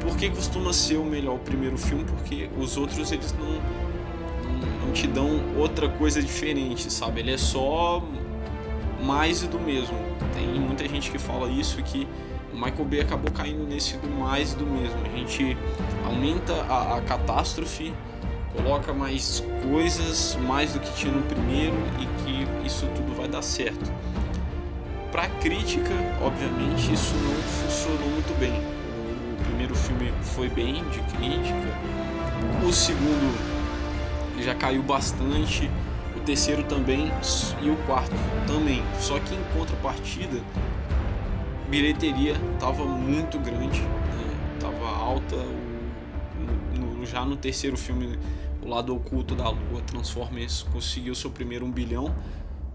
Por 0.00 0.16
que 0.16 0.28
costuma 0.28 0.72
ser 0.72 0.96
o 0.96 1.04
melhor 1.04 1.36
o 1.36 1.38
primeiro 1.38 1.78
filme? 1.78 2.04
Porque 2.04 2.50
os 2.58 2.76
outros 2.76 3.12
eles 3.12 3.32
não, 3.38 3.46
não, 3.46 4.86
não 4.86 4.92
te 4.92 5.06
dão 5.06 5.40
outra 5.56 5.88
coisa 5.88 6.20
diferente, 6.20 6.92
sabe? 6.92 7.20
Ele 7.20 7.32
é 7.32 7.38
só 7.38 8.02
mais 9.04 9.42
do 9.42 9.58
mesmo. 9.58 9.96
Tem 10.34 10.46
muita 10.46 10.88
gente 10.88 11.10
que 11.10 11.18
fala 11.18 11.48
isso 11.48 11.82
que 11.82 12.06
o 12.52 12.56
Michael 12.56 12.84
Bay 12.84 13.00
acabou 13.00 13.30
caindo 13.32 13.64
nesse 13.66 13.96
do 13.96 14.08
mais 14.08 14.54
do 14.54 14.66
mesmo. 14.66 14.98
A 15.04 15.16
gente 15.16 15.56
aumenta 16.04 16.52
a, 16.68 16.96
a 16.96 17.00
catástrofe 17.02 17.92
coloca 18.54 18.92
mais 18.92 19.42
coisas, 19.62 20.36
mais 20.46 20.72
do 20.72 20.80
que 20.80 20.92
tinha 20.94 21.12
no 21.12 21.22
primeiro 21.22 21.76
e 21.98 22.06
que 22.22 22.66
isso 22.66 22.86
tudo 22.94 23.14
vai 23.14 23.28
dar 23.28 23.42
certo. 23.42 23.90
Para 25.12 25.28
crítica, 25.28 25.90
obviamente, 26.20 26.92
isso 26.92 27.14
não 27.16 27.34
funcionou 27.34 28.08
muito 28.10 28.38
bem. 28.38 28.52
O 28.52 29.44
primeiro 29.44 29.74
filme 29.74 30.12
foi 30.22 30.48
bem 30.48 30.84
de 30.90 31.00
crítica, 31.16 31.68
o 32.66 32.72
segundo 32.72 33.60
já 34.42 34.54
caiu 34.54 34.82
bastante, 34.82 35.70
o 36.20 36.24
terceiro 36.24 36.62
também 36.64 37.10
e 37.62 37.70
o 37.70 37.76
quarto 37.86 38.14
também. 38.46 38.82
Só 39.00 39.18
que 39.18 39.34
em 39.34 39.58
contrapartida, 39.58 40.42
bilheteria 41.68 42.34
estava 42.54 42.84
muito 42.84 43.38
grande, 43.38 43.80
estava 44.54 44.76
né? 44.76 44.96
alta. 44.96 45.36
No, 46.76 46.96
no, 46.96 47.06
já 47.06 47.24
no 47.24 47.36
terceiro 47.36 47.76
filme 47.76 48.18
o 48.62 48.68
lado 48.68 48.94
oculto 48.94 49.34
da 49.34 49.48
Lua, 49.48 49.80
Transformers 49.86 50.62
conseguiu 50.64 51.14
seu 51.14 51.30
primeiro 51.30 51.64
um 51.64 51.70
bilhão, 51.70 52.14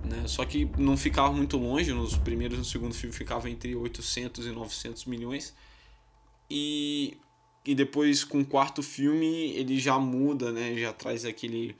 né? 0.03 0.23
Só 0.25 0.43
que 0.43 0.69
não 0.77 0.97
ficava 0.97 1.31
muito 1.31 1.57
longe, 1.57 1.93
nos 1.93 2.17
primeiros 2.17 2.57
e 2.57 2.59
no 2.59 2.65
segundo 2.65 2.93
filme 2.93 3.15
ficava 3.15 3.49
entre 3.49 3.75
800 3.75 4.47
e 4.47 4.51
900 4.51 5.05
milhões. 5.05 5.53
E, 6.49 7.17
e 7.63 7.75
depois 7.75 8.23
com 8.23 8.39
o 8.39 8.45
quarto 8.45 8.81
filme 8.81 9.51
ele 9.51 9.79
já 9.79 9.99
muda, 9.99 10.51
né? 10.51 10.75
Já 10.75 10.91
traz 10.91 11.25
aquele 11.25 11.75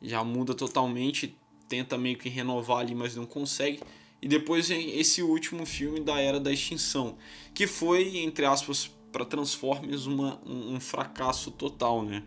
já 0.00 0.22
muda 0.22 0.54
totalmente, 0.54 1.36
tenta 1.68 1.98
meio 1.98 2.16
que 2.16 2.28
renovar 2.28 2.78
ali, 2.78 2.94
mas 2.94 3.16
não 3.16 3.26
consegue. 3.26 3.80
E 4.20 4.26
depois 4.26 4.68
vem 4.68 4.98
esse 4.98 5.22
último 5.22 5.64
filme 5.64 6.00
da 6.00 6.20
Era 6.20 6.40
da 6.40 6.52
Extinção, 6.52 7.16
que 7.54 7.66
foi, 7.66 8.18
entre 8.18 8.44
aspas, 8.44 8.90
para 9.12 9.24
Transformers 9.24 10.06
uma, 10.06 10.40
um, 10.44 10.74
um 10.74 10.80
fracasso 10.80 11.50
total, 11.50 12.02
né? 12.02 12.22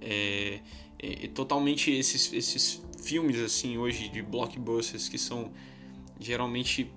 É, 0.00 0.60
é, 0.98 1.24
é, 1.24 1.28
totalmente 1.28 1.90
esses, 1.90 2.32
esses 2.32 2.82
filmes 3.02 3.38
assim 3.38 3.76
hoje 3.78 4.08
de 4.08 4.22
blockbusters 4.22 5.08
que 5.08 5.18
são 5.18 5.52
geralmente 6.18 6.90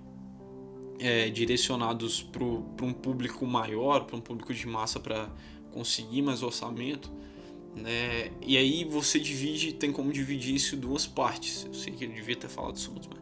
é, 0.98 1.28
direcionados 1.28 2.22
para 2.22 2.44
um 2.44 2.92
público 2.92 3.46
maior, 3.46 4.04
para 4.04 4.16
um 4.16 4.20
público 4.20 4.54
de 4.54 4.66
massa 4.66 5.00
para 5.00 5.28
conseguir 5.72 6.22
mais 6.22 6.42
orçamento, 6.42 7.10
né? 7.76 8.30
E 8.40 8.56
aí 8.56 8.84
você 8.84 9.18
divide, 9.18 9.72
tem 9.72 9.92
como 9.92 10.12
dividir 10.12 10.54
isso 10.54 10.76
em 10.76 10.78
duas 10.78 11.06
partes. 11.06 11.64
Eu 11.66 11.74
sei 11.74 11.92
que 11.92 12.04
eu 12.04 12.08
devia 12.08 12.36
ter 12.36 12.48
falado 12.48 12.76
isso 12.76 12.92
antes, 12.94 13.08
mas 13.08 13.20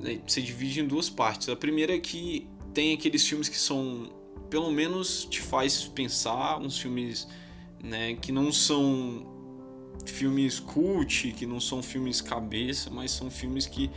né? 0.00 0.20
você 0.26 0.40
divide 0.40 0.80
em 0.80 0.86
duas 0.86 1.10
partes. 1.10 1.48
A 1.48 1.56
primeira 1.56 1.94
é 1.94 1.98
que 1.98 2.46
tem 2.72 2.94
aqueles 2.94 3.26
filmes 3.26 3.48
que 3.48 3.58
são 3.58 4.10
pelo 4.48 4.70
menos 4.70 5.24
te 5.24 5.40
faz 5.40 5.84
pensar, 5.84 6.58
uns 6.58 6.78
filmes, 6.78 7.28
né, 7.82 8.14
que 8.14 8.32
não 8.32 8.50
são 8.50 9.24
filmes 10.04 10.58
cult, 10.58 11.32
que 11.32 11.46
não 11.46 11.60
são 11.60 11.82
filmes 11.82 12.20
cabeça, 12.20 12.90
mas 12.90 13.12
são 13.12 13.30
filmes 13.30 13.66
que 13.66 13.90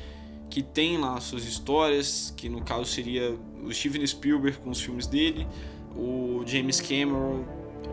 que 0.49 0.61
tem 0.61 0.99
lá 0.99 1.19
suas 1.19 1.45
histórias, 1.45 2.31
que 2.37 2.47
no 2.47 2.61
caso 2.61 2.85
seria 2.85 3.35
o 3.63 3.73
Steven 3.73 4.05
Spielberg 4.05 4.59
com 4.59 4.69
os 4.69 4.79
filmes 4.79 5.07
dele, 5.07 5.47
o 5.95 6.43
James 6.45 6.79
Cameron, 6.79 7.43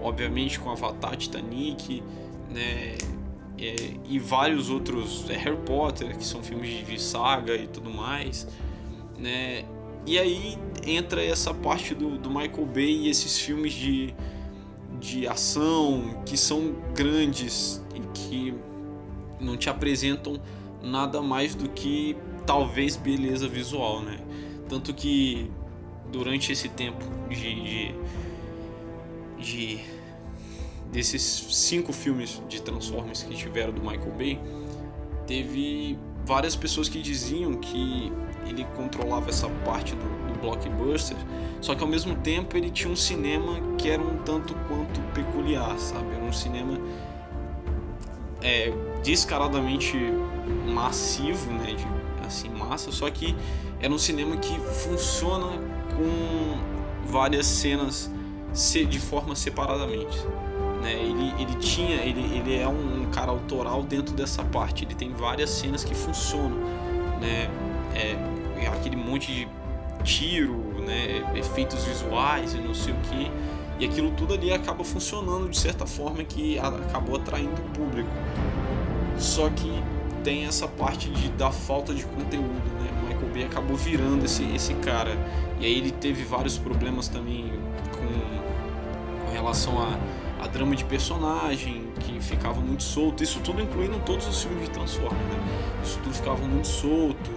obviamente 0.03 0.59
com 0.59 0.71
Avatar, 0.71 1.17
Titanic, 1.17 2.03
né, 2.51 2.97
é, 3.59 3.75
e 4.09 4.19
vários 4.19 4.71
outros, 4.71 5.29
é, 5.29 5.37
Harry 5.37 5.59
Potter, 5.59 6.17
que 6.17 6.25
são 6.25 6.43
filmes 6.43 6.87
de 6.87 7.01
saga 7.01 7.55
e 7.55 7.67
tudo 7.67 7.91
mais, 7.91 8.47
né, 9.19 9.65
e 10.07 10.19
aí 10.19 10.59
entra 10.87 11.23
essa 11.23 11.53
parte 11.53 11.95
do, 11.95 12.19
do 12.19 12.31
Michael 12.31 12.67
Bay 12.67 13.03
e 13.03 13.09
esses 13.09 13.39
filmes 13.39 13.73
de, 13.73 14.15
de 14.99 15.27
ação 15.27 16.23
que 16.25 16.37
são 16.37 16.75
grandes 16.95 17.85
e 17.95 18.01
que 18.15 18.55
não 19.39 19.57
te 19.57 19.69
apresentam 19.69 20.41
nada 20.83 21.21
mais 21.21 21.55
do 21.55 21.69
que 21.69 22.17
talvez 22.47 22.97
beleza 22.97 23.47
visual, 23.47 24.01
né? 24.03 24.19
Tanto 24.69 24.95
que 24.95 25.51
durante 26.11 26.51
esse 26.53 26.69
tempo 26.69 27.05
de, 27.29 27.37
de, 27.37 27.95
de 29.41 29.81
desses 30.93 31.23
cinco 31.23 31.93
filmes 31.93 32.43
de 32.49 32.61
Transformers 32.61 33.23
que 33.23 33.35
tiveram 33.35 33.73
do 33.73 33.81
Michael 33.81 34.13
Bay, 34.17 34.41
teve 35.27 35.99
várias 36.25 36.57
pessoas 36.57 36.89
que 36.89 37.01
diziam 37.01 37.55
que 37.55 38.13
ele 38.47 38.65
controlava 38.77 39.31
essa 39.31 39.49
parte 39.65 39.95
do, 39.95 40.33
do, 40.33 40.41
blockbuster, 40.41 41.17
só 41.61 41.75
que 41.75 41.83
ao 41.83 41.89
mesmo 41.89 42.17
tempo 42.17 42.57
ele 42.57 42.71
tinha 42.71 42.93
um 42.93 42.97
cinema 42.97 43.61
que 43.77 43.89
era 43.89 44.03
um 44.03 44.19
tanto 44.19 44.55
quanto 44.67 45.01
peculiar, 45.13 45.79
sabe? 45.79 46.15
Era 46.15 46.25
um 46.25 46.33
cinema 46.33 46.79
é, 48.43 48.73
descaradamente 49.03 49.97
massivo, 50.67 51.53
né? 51.53 51.75
De, 51.75 51.87
assim, 52.27 52.49
massa, 52.49 52.91
só 52.91 53.11
que 53.11 53.37
era 53.81 53.93
um 53.93 53.99
cinema 53.99 54.37
que 54.37 54.59
funciona 54.59 55.49
com 55.97 57.07
várias 57.07 57.47
cenas 57.47 58.11
de 58.53 58.99
forma 58.99 59.35
separadamente. 59.35 60.19
Né? 60.81 60.95
Ele, 60.95 61.35
ele 61.39 61.55
tinha, 61.57 61.97
ele, 61.97 62.21
ele 62.37 62.57
é 62.57 62.67
um, 62.67 63.03
um, 63.03 63.11
cara 63.11 63.31
autoral 63.31 63.83
dentro 63.83 64.15
dessa 64.15 64.43
parte. 64.43 64.85
Ele 64.85 64.95
tem 64.95 65.13
várias 65.13 65.51
cenas 65.51 65.85
que 65.85 65.95
funcionam, 65.95 66.59
né? 67.21 67.51
É, 67.95 68.17
é 68.65 68.67
aquele 68.69 68.97
monte 68.97 69.33
de 69.33 69.49
tiro, 70.03 70.57
né? 70.81 71.23
Efeitos 71.35 71.85
visuais 71.85 72.55
e 72.55 72.59
não 72.59 72.75
sei 72.75 72.93
o 72.95 72.97
que. 72.97 73.31
E 73.79 73.85
aquilo 73.85 74.11
tudo 74.13 74.35
ali 74.35 74.53
acaba 74.53 74.85
funcionando 74.85 75.49
de 75.49 75.59
certa 75.59 75.87
forma 75.87 76.23
que 76.25 76.59
acabou 76.59 77.17
atraindo 77.17 77.61
o 77.61 77.71
público. 77.71 78.11
Só 79.19 79.49
que 79.51 79.71
tem 80.23 80.47
essa 80.47 80.67
parte 80.67 81.11
de, 81.11 81.29
da 81.31 81.51
falta 81.51 81.95
de 81.95 82.05
conteúdo, 82.05 82.71
né? 82.79 83.00
Bay 83.41 83.45
acabou 83.45 83.77
virando 83.77 84.25
esse, 84.25 84.45
esse 84.55 84.75
cara. 84.75 85.17
E 85.59 85.65
aí 85.65 85.79
ele 85.79 85.91
teve 85.91 86.25
vários 86.25 86.59
problemas 86.59 87.09
também 87.09 87.53
com, 87.93 89.27
com 89.27 89.33
relação 89.33 89.81
a, 89.81 90.45
a 90.45 90.47
drama 90.47 90.77
de 90.77 90.85
personagem, 90.85 91.85
que 92.01 92.21
ficava 92.21 92.61
muito 92.61 92.83
solto. 92.83 93.23
Isso 93.23 93.41
tudo 93.41 93.61
incluindo 93.61 93.99
todos 94.05 94.27
os 94.27 94.43
filmes 94.43 94.65
de 94.65 94.71
Transformers, 94.71 95.25
né? 95.27 95.39
Isso 95.83 95.99
tudo 96.03 96.15
ficava 96.15 96.47
muito 96.47 96.69
solto. 96.69 97.31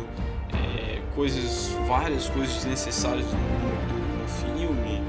É, 0.54 1.02
coisas, 1.16 1.76
várias 1.88 2.28
coisas 2.30 2.56
desnecessárias 2.56 3.26
no, 3.26 3.40
no, 3.40 4.22
no 4.22 4.28
filme. 4.28 5.02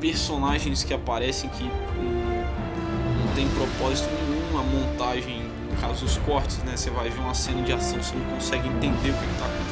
Personagens 0.00 0.82
que 0.82 0.94
aparecem 0.94 1.50
que 1.50 1.64
não, 1.64 3.26
não 3.26 3.34
tem 3.34 3.46
propósito 3.48 4.08
nenhum, 4.14 4.58
a 4.58 4.62
montagem 4.62 5.50
caso 5.80 6.04
os 6.04 6.18
cortes, 6.18 6.58
né? 6.58 6.76
Você 6.76 6.90
vai 6.90 7.08
ver 7.08 7.20
uma 7.20 7.34
cena 7.34 7.62
de 7.62 7.72
ação, 7.72 8.02
você 8.02 8.14
não 8.14 8.34
consegue 8.34 8.68
entender 8.68 9.10
o 9.10 9.14
que 9.14 9.24
está 9.32 9.46
acontecendo. 9.46 9.69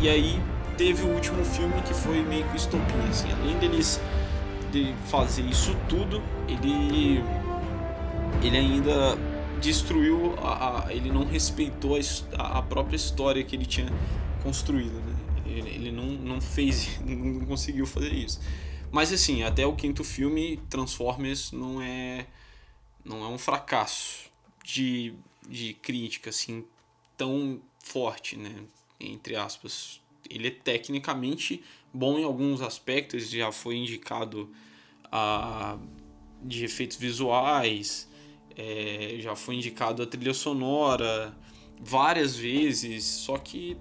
E, 0.00 0.08
aí 0.08 0.40
teve 0.78 1.02
o 1.02 1.08
último 1.08 1.44
filme 1.44 1.80
que 1.82 1.92
foi 1.92 2.22
meio 2.22 2.48
que 2.48 2.56
estopinha, 2.56 3.04
assim. 3.10 3.30
Além 3.32 3.58
deles 3.58 4.00
de 4.72 4.94
fazer 5.10 5.42
isso 5.42 5.76
tudo, 5.88 6.22
ele 6.48 7.22
ele 8.42 8.56
ainda 8.56 9.18
destruiu 9.60 10.34
a, 10.38 10.86
a 10.86 10.94
ele 10.94 11.10
não 11.10 11.24
respeitou 11.24 11.98
a, 12.38 12.58
a, 12.58 12.62
própria 12.62 12.96
história 12.96 13.44
que 13.44 13.54
ele 13.54 13.66
tinha 13.66 13.92
construído, 14.42 14.94
né? 14.94 15.16
Ele, 15.44 15.68
ele 15.68 15.92
não, 15.92 16.06
não 16.06 16.40
fez, 16.40 16.98
não 17.04 17.44
conseguiu 17.44 17.86
fazer 17.86 18.12
isso. 18.12 18.40
Mas 18.90 19.12
assim, 19.12 19.42
até 19.42 19.66
o 19.66 19.74
quinto 19.74 20.02
filme, 20.02 20.56
Transformers 20.70 21.52
não 21.52 21.82
é 21.82 22.26
não 23.04 23.24
é 23.24 23.28
um 23.28 23.38
fracasso 23.38 24.30
de, 24.64 25.14
de 25.48 25.74
crítica 25.74 26.30
assim 26.30 26.64
tão 27.16 27.60
forte, 27.82 28.36
né? 28.36 28.54
Entre 29.00 29.36
aspas. 29.36 30.00
Ele 30.28 30.48
é 30.48 30.50
tecnicamente 30.50 31.62
bom 31.92 32.18
em 32.18 32.24
alguns 32.24 32.60
aspectos, 32.60 33.28
já 33.30 33.50
foi 33.50 33.76
indicado 33.76 34.50
a, 35.10 35.78
de 36.42 36.64
efeitos 36.64 36.96
visuais, 36.96 38.08
é, 38.56 39.16
já 39.18 39.34
foi 39.34 39.56
indicado 39.56 40.02
a 40.02 40.06
trilha 40.06 40.34
sonora 40.34 41.36
várias 41.80 42.36
vezes, 42.36 43.04
só 43.04 43.38
que 43.38 43.76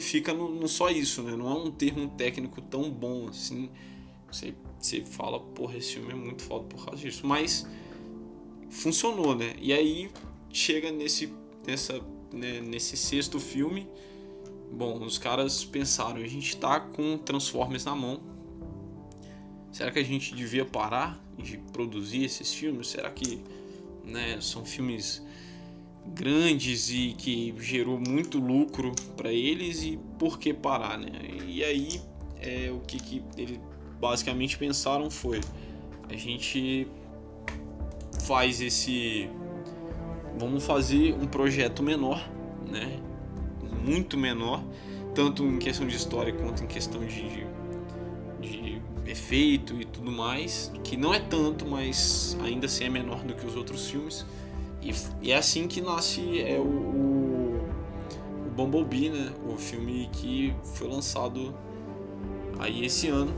fica 0.00 0.32
no, 0.32 0.48
no, 0.48 0.68
só 0.68 0.90
isso, 0.90 1.22
né? 1.22 1.36
Não 1.36 1.50
é 1.50 1.54
um 1.54 1.70
termo 1.70 2.08
técnico 2.10 2.60
tão 2.62 2.90
bom 2.90 3.28
assim. 3.28 3.68
Você, 4.30 4.54
você 4.78 5.04
fala, 5.04 5.40
porra, 5.40 5.76
esse 5.76 5.94
filme 5.94 6.12
é 6.12 6.14
muito 6.14 6.42
foda 6.42 6.64
por 6.64 6.84
causa 6.84 7.02
disso. 7.02 7.26
Mas 7.26 7.66
funcionou, 8.70 9.34
né? 9.34 9.54
E 9.60 9.72
aí 9.72 10.10
chega 10.52 10.90
nesse, 10.90 11.32
nessa, 11.66 12.00
né, 12.32 12.60
nesse 12.60 12.96
sexto 12.96 13.40
filme. 13.40 13.88
Bom, 14.72 15.02
os 15.04 15.18
caras 15.18 15.64
pensaram, 15.64 16.16
a 16.16 16.26
gente 16.26 16.56
tá 16.56 16.80
com 16.80 17.18
Transformers 17.18 17.84
na 17.84 17.94
mão. 17.94 18.20
Será 19.72 19.90
que 19.90 19.98
a 19.98 20.04
gente 20.04 20.34
devia 20.34 20.64
parar 20.64 21.20
de 21.36 21.58
produzir 21.72 22.24
esses 22.24 22.52
filmes? 22.52 22.88
Será 22.88 23.10
que 23.10 23.42
né, 24.04 24.40
são 24.40 24.64
filmes 24.64 25.22
grandes 26.06 26.90
e 26.90 27.14
que 27.16 27.54
gerou 27.58 27.98
muito 27.98 28.38
lucro 28.38 28.92
para 29.16 29.32
eles 29.32 29.82
e 29.82 29.98
por 30.18 30.38
que 30.38 30.54
parar, 30.54 30.98
né? 30.98 31.10
E 31.46 31.62
aí 31.62 32.00
é, 32.40 32.70
o 32.70 32.80
que, 32.80 32.98
que 32.98 33.22
eles 33.36 33.60
basicamente 34.00 34.56
pensaram 34.56 35.10
foi 35.10 35.40
a 36.08 36.16
gente 36.16 36.88
faz 38.22 38.60
esse. 38.60 39.28
Vamos 40.38 40.64
fazer 40.64 41.14
um 41.14 41.26
projeto 41.26 41.82
menor, 41.82 42.30
né? 42.66 43.00
Muito 43.84 44.16
menor, 44.16 44.62
tanto 45.14 45.44
em 45.44 45.58
questão 45.58 45.86
de 45.86 45.96
história 45.96 46.32
quanto 46.32 46.62
em 46.62 46.66
questão 46.66 47.04
de, 47.04 47.46
de 48.40 48.82
efeito 49.06 49.80
e 49.80 49.84
tudo 49.84 50.10
mais, 50.10 50.72
que 50.84 50.96
não 50.96 51.14
é 51.14 51.18
tanto, 51.18 51.66
mas 51.66 52.36
ainda 52.42 52.66
assim 52.66 52.84
é 52.84 52.88
menor 52.88 53.22
do 53.24 53.34
que 53.34 53.46
os 53.46 53.56
outros 53.56 53.88
filmes. 53.90 54.26
E, 54.82 54.92
e 55.22 55.32
é 55.32 55.36
assim 55.36 55.66
que 55.66 55.80
nasce 55.80 56.40
é 56.40 56.58
o, 56.58 56.62
o, 56.62 57.68
o 58.46 58.50
Bumblebee, 58.50 59.10
né? 59.10 59.32
O 59.46 59.56
filme 59.56 60.08
que 60.12 60.54
foi 60.74 60.88
lançado 60.88 61.54
aí 62.58 62.84
esse 62.84 63.08
ano. 63.08 63.32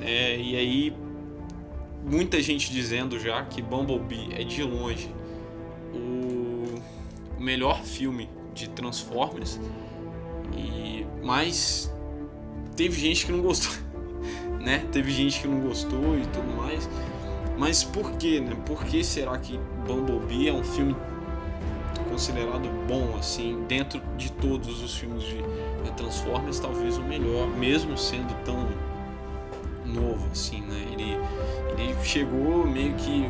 É, 0.00 0.40
e 0.40 0.56
aí 0.56 0.96
muita 2.04 2.40
gente 2.40 2.72
dizendo 2.72 3.18
já 3.18 3.44
que 3.44 3.60
Bumblebee 3.60 4.30
é 4.32 4.42
de 4.42 4.62
longe 4.62 5.10
o 7.40 7.42
melhor 7.42 7.82
filme 7.82 8.28
de 8.54 8.68
Transformers. 8.68 9.60
E 10.56 11.06
mas 11.22 11.92
teve 12.76 12.98
gente 12.98 13.26
que 13.26 13.32
não 13.32 13.40
gostou, 13.40 13.72
né? 14.60 14.86
Teve 14.92 15.10
gente 15.10 15.40
que 15.40 15.48
não 15.48 15.60
gostou 15.60 16.16
e 16.18 16.26
tudo 16.26 16.56
mais. 16.56 16.88
Mas 17.58 17.84
por 17.84 18.12
que, 18.12 18.40
né? 18.40 18.56
Por 18.64 18.84
que 18.84 19.04
será 19.04 19.36
que 19.38 19.58
Bumblebee 19.86 20.48
é 20.48 20.52
um 20.52 20.64
filme 20.64 20.96
considerado 22.10 22.68
bom 22.88 23.16
assim, 23.18 23.64
dentro 23.68 24.00
de 24.16 24.32
todos 24.32 24.82
os 24.82 24.96
filmes 24.96 25.22
de 25.22 25.42
Transformers, 25.96 26.58
talvez 26.58 26.96
o 26.96 27.02
melhor, 27.02 27.46
mesmo 27.48 27.96
sendo 27.96 28.34
tão 28.44 28.68
novo 29.84 30.26
assim, 30.32 30.60
né? 30.62 30.86
Ele 30.92 31.16
ele 31.78 31.94
chegou 32.04 32.66
meio 32.66 32.94
que 32.94 33.28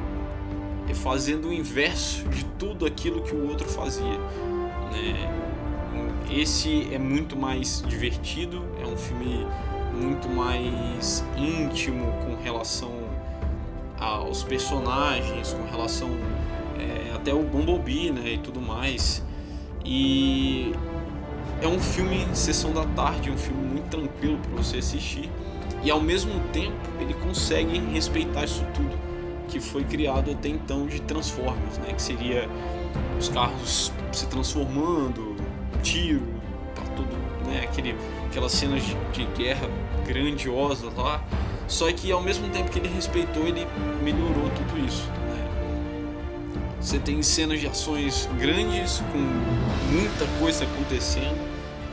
fazendo 0.94 1.48
o 1.48 1.52
inverso 1.52 2.24
de 2.28 2.44
tudo 2.58 2.84
aquilo 2.84 3.22
que 3.22 3.34
o 3.34 3.48
outro 3.48 3.68
fazia. 3.68 4.18
Né? 4.90 5.50
Esse 6.30 6.88
é 6.92 6.98
muito 6.98 7.36
mais 7.36 7.82
divertido, 7.86 8.64
é 8.80 8.86
um 8.86 8.96
filme 8.96 9.46
muito 9.92 10.28
mais 10.28 11.24
íntimo 11.36 12.12
com 12.24 12.42
relação 12.42 12.92
aos 13.98 14.42
personagens, 14.42 15.52
com 15.52 15.64
relação 15.64 16.08
é, 16.78 17.14
até 17.14 17.34
o 17.34 17.42
Bumblebee 17.42 18.10
né, 18.12 18.34
e 18.34 18.38
tudo 18.38 18.60
mais. 18.60 19.22
E 19.84 20.72
é 21.60 21.66
um 21.66 21.78
filme 21.78 22.26
sessão 22.32 22.72
da 22.72 22.84
tarde, 22.86 23.30
um 23.30 23.36
filme 23.36 23.62
muito 23.62 23.88
tranquilo 23.88 24.38
para 24.38 24.62
você 24.62 24.78
assistir 24.78 25.28
e 25.82 25.90
ao 25.90 26.00
mesmo 26.00 26.32
tempo 26.52 26.76
ele 27.00 27.14
consegue 27.14 27.78
respeitar 27.92 28.44
isso 28.44 28.64
tudo 28.74 28.98
que 29.48 29.58
foi 29.58 29.82
criado 29.84 30.30
até 30.30 30.48
então 30.48 30.86
de 30.86 31.00
Transformers, 31.02 31.78
né? 31.78 31.92
Que 31.92 32.02
seria 32.02 32.48
os 33.18 33.28
carros 33.28 33.92
se 34.12 34.26
transformando, 34.26 35.36
tiro, 35.82 36.22
para 36.74 36.84
tudo, 36.94 37.16
né? 37.46 37.62
Aquele, 37.64 37.94
aquelas 38.26 38.52
cenas 38.52 38.82
de, 38.82 38.94
de 39.12 39.24
guerra 39.36 39.68
grandiosas 40.06 40.92
lá. 40.94 41.22
Só 41.68 41.90
que 41.92 42.10
ao 42.10 42.20
mesmo 42.20 42.48
tempo 42.48 42.70
que 42.70 42.78
ele 42.78 42.88
respeitou, 42.88 43.46
ele 43.46 43.66
melhorou 44.02 44.50
tudo 44.50 44.84
isso. 44.84 45.06
Né? 45.08 45.48
Você 46.80 46.98
tem 46.98 47.22
cenas 47.22 47.60
de 47.60 47.68
ações 47.68 48.28
grandes 48.38 49.02
com 49.12 49.18
muita 49.92 50.26
coisa 50.40 50.64
acontecendo 50.64 51.38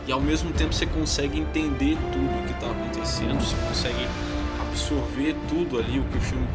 e 0.07 0.11
ao 0.11 0.21
mesmo 0.21 0.51
tempo 0.53 0.73
você 0.73 0.85
consegue 0.85 1.39
entender 1.39 1.97
tudo 2.11 2.39
o 2.39 2.43
que 2.45 2.53
está 2.53 2.71
acontecendo, 2.71 3.39
você 3.39 3.55
consegue 3.67 4.07
absorver 4.61 5.35
tudo 5.49 5.77
ali 5.77 5.99
o 5.99 6.03
que 6.05 6.17
o 6.17 6.21
filme 6.21 6.47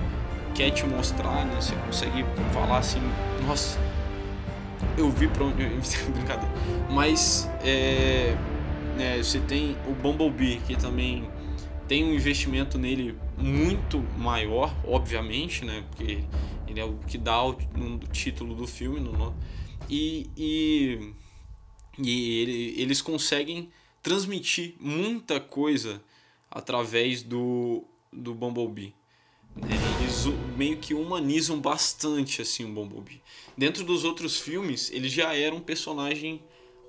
quer 0.54 0.70
te 0.70 0.86
mostrar, 0.86 1.44
né? 1.44 1.60
Você 1.60 1.74
consegue 1.86 2.24
falar 2.52 2.78
assim, 2.78 3.02
nossa, 3.46 3.78
eu 4.96 5.10
vi 5.10 5.28
para 5.28 5.44
onde 5.44 5.64
brincadeira, 6.12 6.52
mas 6.90 7.48
é, 7.62 8.36
né, 8.96 9.22
você 9.22 9.40
tem 9.40 9.76
o 9.86 9.92
Bumblebee 9.92 10.60
que 10.66 10.76
também 10.76 11.28
tem 11.88 12.04
um 12.04 12.14
investimento 12.14 12.78
nele 12.78 13.18
muito 13.36 13.98
maior, 14.16 14.74
obviamente, 14.86 15.64
né? 15.64 15.84
Porque 15.90 16.24
ele 16.66 16.80
é 16.80 16.84
o 16.84 16.94
que 17.06 17.18
dá 17.18 17.42
o, 17.42 17.50
o 17.50 17.98
título 18.12 18.54
do 18.54 18.66
filme, 18.66 19.00
no, 19.00 19.34
e, 19.90 20.30
e 20.36 21.12
e 21.98 22.38
ele, 22.40 22.80
eles 22.80 23.02
conseguem 23.02 23.70
transmitir 24.02 24.74
muita 24.80 25.40
coisa 25.40 26.02
através 26.50 27.22
do, 27.22 27.84
do 28.12 28.34
Bumblebee. 28.34 28.94
Né? 29.56 29.68
Eles 30.00 30.24
meio 30.56 30.76
que 30.78 30.94
humanizam 30.94 31.60
bastante 31.60 32.42
assim 32.42 32.64
o 32.64 32.68
Bumblebee. 32.68 33.20
Dentro 33.56 33.84
dos 33.84 34.04
outros 34.04 34.38
filmes, 34.38 34.90
ele 34.92 35.08
já 35.08 35.34
era 35.34 35.54
um 35.54 35.60
personagem 35.60 36.42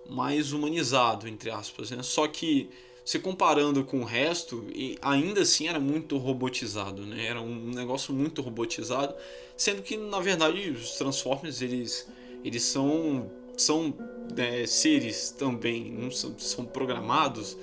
mais 0.09 0.51
humanizado, 0.51 1.27
entre 1.27 1.49
aspas. 1.49 1.91
Né? 1.91 2.01
Só 2.03 2.27
que, 2.27 2.69
se 3.05 3.19
comparando 3.19 3.83
com 3.83 4.01
o 4.01 4.05
resto, 4.05 4.65
ainda 5.01 5.41
assim 5.41 5.67
era 5.67 5.79
muito 5.79 6.17
robotizado. 6.17 7.05
Né? 7.05 7.25
Era 7.25 7.41
um 7.41 7.71
negócio 7.71 8.13
muito 8.13 8.41
robotizado. 8.41 9.13
Sendo 9.57 9.81
que, 9.81 9.97
na 9.97 10.19
verdade, 10.19 10.69
os 10.69 10.91
Transformers 10.91 11.61
eles, 11.61 12.07
eles 12.43 12.63
são 12.63 13.29
são 13.55 13.93
é, 14.35 14.65
seres 14.65 15.29
também, 15.29 15.91
não 15.91 16.09
são, 16.11 16.37
são 16.39 16.65
programados. 16.65 17.57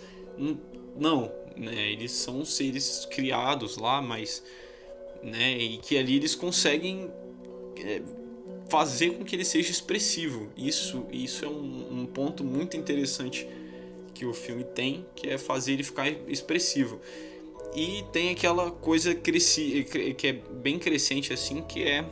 Não, 0.96 1.32
né? 1.56 1.90
Eles 1.90 2.12
são 2.12 2.44
seres 2.44 3.06
criados 3.10 3.76
lá, 3.76 4.00
mas 4.00 4.42
né? 5.22 5.56
E 5.56 5.78
que 5.78 5.96
ali 5.96 6.16
eles 6.16 6.34
conseguem 6.34 7.10
é, 7.76 8.02
fazer 8.68 9.10
com 9.10 9.24
que 9.24 9.34
ele 9.36 9.44
seja 9.44 9.70
expressivo. 9.70 10.48
Isso, 10.56 11.06
isso 11.10 11.44
é 11.44 11.48
um, 11.48 12.00
um, 12.00 12.06
ponto 12.06 12.44
muito 12.44 12.76
interessante 12.76 13.46
que 14.14 14.24
o 14.24 14.32
filme 14.32 14.64
tem, 14.64 15.04
que 15.14 15.28
é 15.28 15.36
fazer 15.36 15.72
ele 15.72 15.82
ficar 15.82 16.08
expressivo. 16.28 17.00
E 17.74 18.04
tem 18.12 18.30
aquela 18.30 18.70
coisa 18.70 19.14
cresci, 19.14 19.84
que 20.16 20.26
é 20.26 20.32
bem 20.32 20.78
crescente 20.78 21.32
assim, 21.32 21.62
que 21.62 21.82
é 21.82 22.04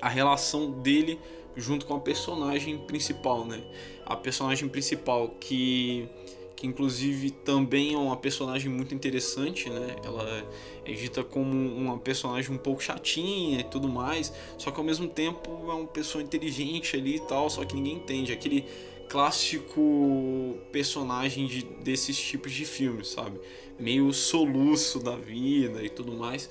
a 0.00 0.08
relação 0.08 0.70
dele 0.70 1.18
junto 1.56 1.86
com 1.86 1.94
a 1.94 2.00
personagem 2.00 2.78
principal, 2.78 3.44
né? 3.44 3.62
A 4.04 4.14
personagem 4.14 4.68
principal 4.68 5.28
que 5.40 6.08
que 6.58 6.66
inclusive 6.66 7.30
também 7.30 7.94
é 7.94 7.96
uma 7.96 8.16
personagem 8.16 8.68
muito 8.68 8.92
interessante, 8.92 9.70
né? 9.70 9.94
Ela 10.04 10.44
é 10.84 10.92
dita 10.92 11.22
como 11.22 11.52
uma 11.52 11.96
personagem 11.98 12.52
um 12.52 12.58
pouco 12.58 12.82
chatinha 12.82 13.60
e 13.60 13.62
tudo 13.62 13.88
mais, 13.88 14.32
só 14.58 14.72
que 14.72 14.78
ao 14.78 14.84
mesmo 14.84 15.06
tempo 15.06 15.48
é 15.70 15.72
uma 15.72 15.86
pessoa 15.86 16.22
inteligente 16.22 16.96
ali 16.96 17.14
e 17.14 17.20
tal, 17.20 17.48
só 17.48 17.64
que 17.64 17.76
ninguém 17.76 17.94
entende. 17.94 18.32
Aquele 18.32 18.64
clássico 19.08 20.58
personagem 20.72 21.46
de, 21.46 21.62
desses 21.62 22.18
tipos 22.18 22.52
de 22.52 22.64
filmes, 22.64 23.06
sabe? 23.06 23.38
Meio 23.78 24.12
soluço 24.12 24.98
da 24.98 25.14
vida 25.14 25.80
e 25.84 25.88
tudo 25.88 26.12
mais. 26.12 26.50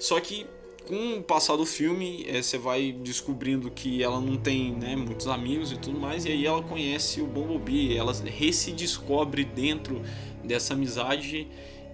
Só 0.00 0.18
que 0.20 0.46
com 0.86 1.18
o 1.18 1.22
passar 1.22 1.56
do 1.56 1.64
filme, 1.66 2.24
é, 2.28 2.42
você 2.42 2.58
vai 2.58 2.92
descobrindo 2.92 3.70
que 3.70 4.02
ela 4.02 4.20
não 4.20 4.36
tem 4.36 4.72
né, 4.72 4.94
muitos 4.94 5.26
amigos 5.26 5.72
e 5.72 5.78
tudo 5.78 5.98
mais, 5.98 6.24
e 6.24 6.30
aí 6.30 6.46
ela 6.46 6.62
conhece 6.62 7.20
o 7.20 7.26
Bumblebee, 7.26 7.96
ela 7.96 8.12
se 8.14 8.72
descobre 8.72 9.44
dentro 9.44 10.02
dessa 10.42 10.74
amizade 10.74 11.48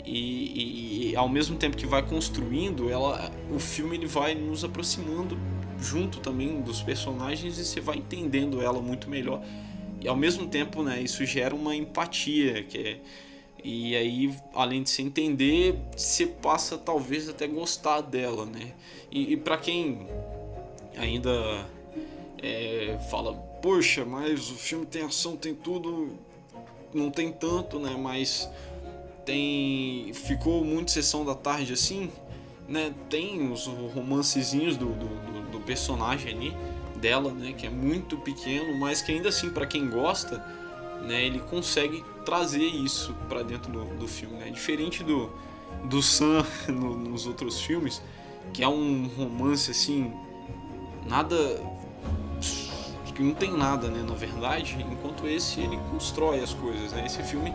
e, 0.04 0.18
e, 0.18 1.10
e, 1.10 1.16
ao 1.16 1.28
mesmo 1.28 1.56
tempo 1.56 1.76
que 1.76 1.86
vai 1.86 2.02
construindo, 2.02 2.90
ela, 2.90 3.30
o 3.54 3.58
filme 3.58 3.96
ele 3.96 4.06
vai 4.06 4.34
nos 4.34 4.64
aproximando 4.64 5.38
junto 5.78 6.20
também 6.20 6.60
dos 6.60 6.82
personagens 6.82 7.58
e 7.58 7.64
você 7.64 7.80
vai 7.80 7.98
entendendo 7.98 8.60
ela 8.60 8.80
muito 8.80 9.08
melhor. 9.08 9.42
E 10.00 10.08
ao 10.08 10.16
mesmo 10.16 10.46
tempo, 10.46 10.82
né, 10.82 11.00
isso 11.00 11.24
gera 11.24 11.54
uma 11.54 11.76
empatia, 11.76 12.62
que 12.62 12.78
é 12.78 12.98
e 13.64 13.96
aí, 13.96 14.34
além 14.54 14.82
de 14.82 14.90
se 14.90 15.02
entender, 15.02 15.78
você 15.96 16.26
passa 16.26 16.78
talvez 16.78 17.28
até 17.28 17.46
gostar 17.46 18.00
dela, 18.00 18.46
né? 18.46 18.72
E, 19.10 19.32
e 19.32 19.36
para 19.36 19.56
quem 19.56 20.06
ainda 20.96 21.66
é, 22.42 22.98
fala, 23.10 23.34
poxa, 23.62 24.04
mas 24.04 24.50
o 24.50 24.54
filme 24.54 24.86
tem 24.86 25.02
ação, 25.02 25.36
tem 25.36 25.54
tudo, 25.54 26.16
não 26.92 27.10
tem 27.10 27.32
tanto, 27.32 27.78
né? 27.78 27.96
Mas 27.98 28.48
tem. 29.24 30.12
Ficou 30.12 30.64
muito 30.64 30.90
sessão 30.90 31.24
da 31.24 31.34
tarde 31.34 31.72
assim, 31.72 32.10
né? 32.68 32.94
Tem 33.08 33.50
os 33.50 33.66
romancezinhos 33.66 34.76
do, 34.76 34.86
do, 34.86 35.50
do 35.50 35.60
personagem 35.60 36.32
ali, 36.32 36.56
dela, 36.96 37.32
né? 37.32 37.52
Que 37.52 37.66
é 37.66 37.70
muito 37.70 38.16
pequeno, 38.18 38.76
mas 38.78 39.02
que 39.02 39.12
ainda 39.12 39.28
assim, 39.28 39.50
para 39.50 39.66
quem 39.66 39.88
gosta, 39.88 40.38
né? 41.02 41.24
Ele 41.24 41.40
consegue 41.40 42.02
trazer 42.24 42.64
isso 42.64 43.14
para 43.28 43.42
dentro 43.42 43.70
do, 43.70 43.84
do 43.96 44.08
filme, 44.08 44.36
né? 44.36 44.50
Diferente 44.50 45.02
do, 45.02 45.30
do 45.84 46.02
Sam 46.02 46.44
no, 46.68 46.96
nos 46.96 47.26
outros 47.26 47.60
filmes, 47.60 48.02
que 48.52 48.62
é 48.62 48.68
um 48.68 49.08
romance 49.16 49.70
assim, 49.70 50.12
nada 51.06 51.36
que 53.20 53.26
não 53.26 53.34
tem 53.34 53.52
nada, 53.52 53.88
né, 53.88 54.02
na 54.02 54.14
verdade, 54.14 54.78
enquanto 54.90 55.26
esse 55.26 55.60
ele 55.60 55.78
constrói 55.90 56.40
as 56.40 56.54
coisas, 56.54 56.90
né? 56.92 57.04
Esse 57.04 57.22
filme 57.22 57.52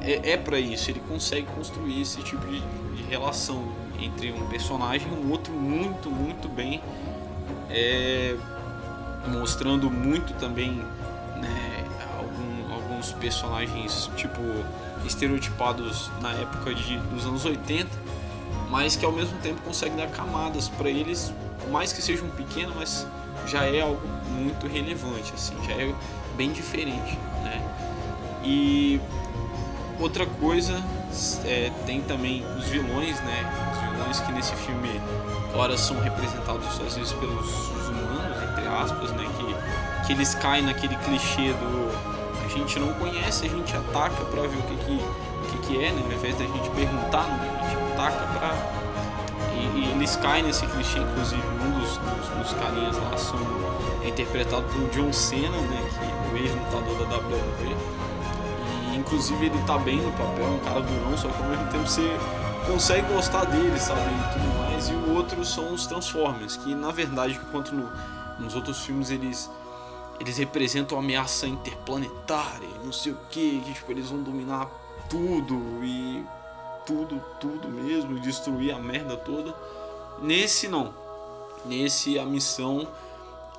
é, 0.00 0.30
é 0.30 0.36
para 0.36 0.60
isso, 0.60 0.88
ele 0.92 1.00
consegue 1.00 1.46
construir 1.46 2.00
esse 2.00 2.22
tipo 2.22 2.46
de, 2.46 2.60
de, 2.60 3.02
relação 3.10 3.64
entre 4.00 4.30
um 4.30 4.46
personagem 4.46 5.08
e 5.10 5.16
um 5.16 5.32
outro 5.32 5.52
muito, 5.52 6.08
muito 6.08 6.48
bem, 6.48 6.80
é, 7.68 8.36
mostrando 9.26 9.90
muito 9.90 10.32
também, 10.34 10.70
né, 11.40 11.75
alguns 13.06 13.12
personagens 13.12 14.10
tipo 14.16 14.40
estereotipados 15.04 16.10
na 16.20 16.32
época 16.32 16.74
de, 16.74 16.98
dos 16.98 17.26
anos 17.26 17.44
80, 17.44 17.88
mas 18.70 18.96
que 18.96 19.04
ao 19.04 19.12
mesmo 19.12 19.38
tempo 19.38 19.60
conseguem 19.62 19.96
dar 19.96 20.08
camadas 20.08 20.68
para 20.68 20.90
eles, 20.90 21.32
mais 21.70 21.92
que 21.92 22.02
sejam 22.02 22.28
pequenos, 22.30 22.74
mas 22.74 23.06
já 23.46 23.64
é 23.64 23.82
algo 23.82 24.00
muito 24.30 24.66
relevante, 24.66 25.32
assim, 25.34 25.54
já 25.64 25.74
é 25.74 25.94
bem 26.36 26.50
diferente, 26.52 27.18
né? 27.44 27.62
E 28.42 29.00
outra 30.00 30.26
coisa 30.26 30.82
é, 31.44 31.70
tem 31.86 32.00
também 32.00 32.44
os 32.56 32.64
vilões, 32.64 33.20
né? 33.20 33.70
Os 33.72 33.98
vilões 33.98 34.20
que 34.20 34.32
nesse 34.32 34.54
filme 34.56 35.00
ora 35.54 35.76
são 35.76 35.98
representados 36.00 36.66
às 36.80 36.96
vezes 36.96 37.12
pelos 37.12 37.68
humanos, 37.88 38.42
entre 38.50 38.66
aspas, 38.66 39.12
né? 39.12 39.24
Que, 39.38 40.06
que 40.06 40.12
eles 40.12 40.34
caem 40.34 40.64
naquele 40.64 40.96
clichê 40.96 41.52
do 41.52 41.85
gente 42.58 42.78
não 42.78 42.92
conhece, 42.94 43.46
a 43.46 43.48
gente 43.48 43.76
ataca 43.76 44.24
para 44.24 44.42
ver 44.42 44.56
o 44.56 44.62
que 44.62 44.76
que, 44.84 44.92
o 44.92 45.50
que 45.50 45.58
que 45.66 45.84
é, 45.84 45.92
né? 45.92 46.02
Ao 46.04 46.12
invés 46.12 46.36
da 46.36 46.44
gente 46.44 46.70
perguntar, 46.70 47.24
né? 47.24 47.60
a 47.60 47.68
gente 47.68 47.92
ataca 47.92 48.26
para 48.38 48.76
e, 49.54 49.78
e, 49.78 49.90
eles 49.92 50.16
caem 50.16 50.42
nesse 50.42 50.66
clichê, 50.66 50.98
inclusive 50.98 51.42
um 51.64 51.80
dos, 51.80 51.96
dos, 51.96 52.28
dos 52.28 52.52
carinhas 52.60 52.96
lá 52.98 53.16
são, 53.16 53.38
é 54.04 54.08
interpretado 54.08 54.64
por 54.64 54.90
John 54.90 55.12
Cena, 55.12 55.56
né? 55.56 55.90
Que 55.98 56.04
é 56.04 56.32
o 56.32 56.44
ex-lutador 56.44 57.06
da 57.06 57.16
WWE. 57.16 57.76
E 58.92 58.96
inclusive 58.96 59.46
ele 59.46 59.58
tá 59.66 59.78
bem 59.78 59.96
no 59.96 60.12
papel, 60.12 60.46
um 60.46 60.58
cara 60.58 60.80
durão, 60.80 61.16
só 61.16 61.28
que 61.28 61.42
ao 61.42 61.48
mesmo 61.48 61.66
tempo 61.70 61.86
você 61.86 62.16
consegue 62.66 63.12
gostar 63.12 63.44
dele, 63.44 63.78
sabe? 63.78 64.00
E 64.00 64.32
tudo 64.34 64.58
mais. 64.58 64.66
mais, 64.76 64.88
e 64.88 64.92
o 64.92 65.14
outro 65.14 65.44
são 65.44 65.72
os 65.72 65.86
Transformers, 65.86 66.56
que 66.56 66.74
na 66.74 66.90
verdade, 66.90 67.40
enquanto 67.42 67.72
no, 67.72 67.90
nos 68.38 68.54
outros 68.54 68.84
filmes 68.84 69.10
eles 69.10 69.50
eles 70.20 70.38
representam 70.38 70.98
ameaça 70.98 71.46
interplanetária, 71.46 72.68
não 72.84 72.92
sei 72.92 73.12
o 73.12 73.18
que, 73.30 73.60
que 73.60 73.74
tipo, 73.74 73.92
eles 73.92 74.08
vão 74.08 74.22
dominar 74.22 74.66
tudo 75.08 75.54
e 75.82 76.24
tudo, 76.86 77.22
tudo 77.40 77.68
mesmo, 77.68 78.18
destruir 78.20 78.72
a 78.72 78.78
merda 78.78 79.16
toda. 79.16 79.54
Nesse 80.22 80.68
não. 80.68 80.94
Nesse 81.64 82.18
a 82.18 82.24
missão 82.24 82.88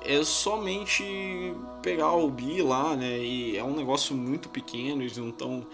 é 0.00 0.22
somente 0.24 1.54
pegar 1.82 2.12
o 2.12 2.30
Bi 2.30 2.62
lá, 2.62 2.96
né? 2.96 3.18
E 3.18 3.56
é 3.56 3.62
um 3.62 3.74
negócio 3.74 4.16
muito 4.16 4.48
pequeno, 4.48 5.02
eles 5.02 5.16
não 5.16 5.28
estão. 5.28 5.66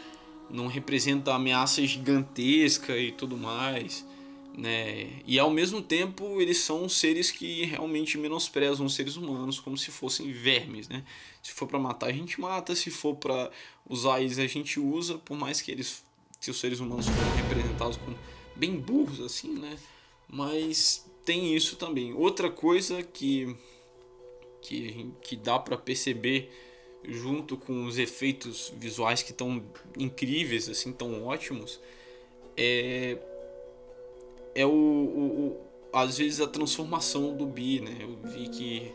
não 0.50 0.66
representa 0.66 1.34
ameaça 1.34 1.84
gigantesca 1.86 2.96
e 2.96 3.12
tudo 3.12 3.36
mais. 3.36 4.04
Né? 4.56 5.20
E 5.26 5.36
ao 5.36 5.50
mesmo 5.50 5.82
tempo 5.82 6.40
eles 6.40 6.58
são 6.58 6.88
seres 6.88 7.28
que 7.30 7.64
realmente 7.64 8.16
menosprezam 8.16 8.86
os 8.86 8.94
seres 8.94 9.16
humanos 9.16 9.58
como 9.58 9.76
se 9.76 9.90
fossem 9.90 10.30
vermes, 10.30 10.88
né? 10.88 11.04
Se 11.42 11.50
for 11.50 11.66
para 11.66 11.76
matar 11.76 12.06
a 12.06 12.12
gente 12.12 12.40
mata, 12.40 12.72
se 12.76 12.88
for 12.88 13.16
para 13.16 13.50
usar 13.88 14.20
eles 14.20 14.38
a 14.38 14.46
gente 14.46 14.78
usa, 14.78 15.18
por 15.18 15.36
mais 15.36 15.60
que 15.60 15.72
eles 15.72 16.04
que 16.40 16.52
os 16.52 16.60
seres 16.60 16.78
humanos 16.78 17.06
foram 17.08 17.36
representados 17.36 17.96
como 17.96 18.16
bem 18.54 18.78
burros 18.78 19.18
assim, 19.20 19.48
né? 19.48 19.76
Mas 20.28 21.04
tem 21.24 21.56
isso 21.56 21.74
também. 21.74 22.12
Outra 22.14 22.48
coisa 22.48 23.02
que 23.02 23.56
que, 24.62 25.10
que 25.20 25.36
dá 25.36 25.58
para 25.58 25.76
perceber 25.76 26.48
junto 27.02 27.56
com 27.56 27.86
os 27.86 27.98
efeitos 27.98 28.72
visuais 28.76 29.22
que 29.22 29.32
estão 29.32 29.62
incríveis, 29.98 30.68
assim, 30.68 30.92
tão 30.92 31.26
ótimos, 31.26 31.80
é, 32.56 33.18
é 34.54 34.64
o, 34.64 34.70
o, 34.70 34.72
o, 34.72 35.60
às 35.92 36.18
vezes 36.18 36.40
a 36.40 36.46
transformação 36.46 37.36
do 37.36 37.46
Bi, 37.46 37.80
né? 37.80 37.96
Eu 38.00 38.30
vi 38.30 38.48
que 38.48 38.92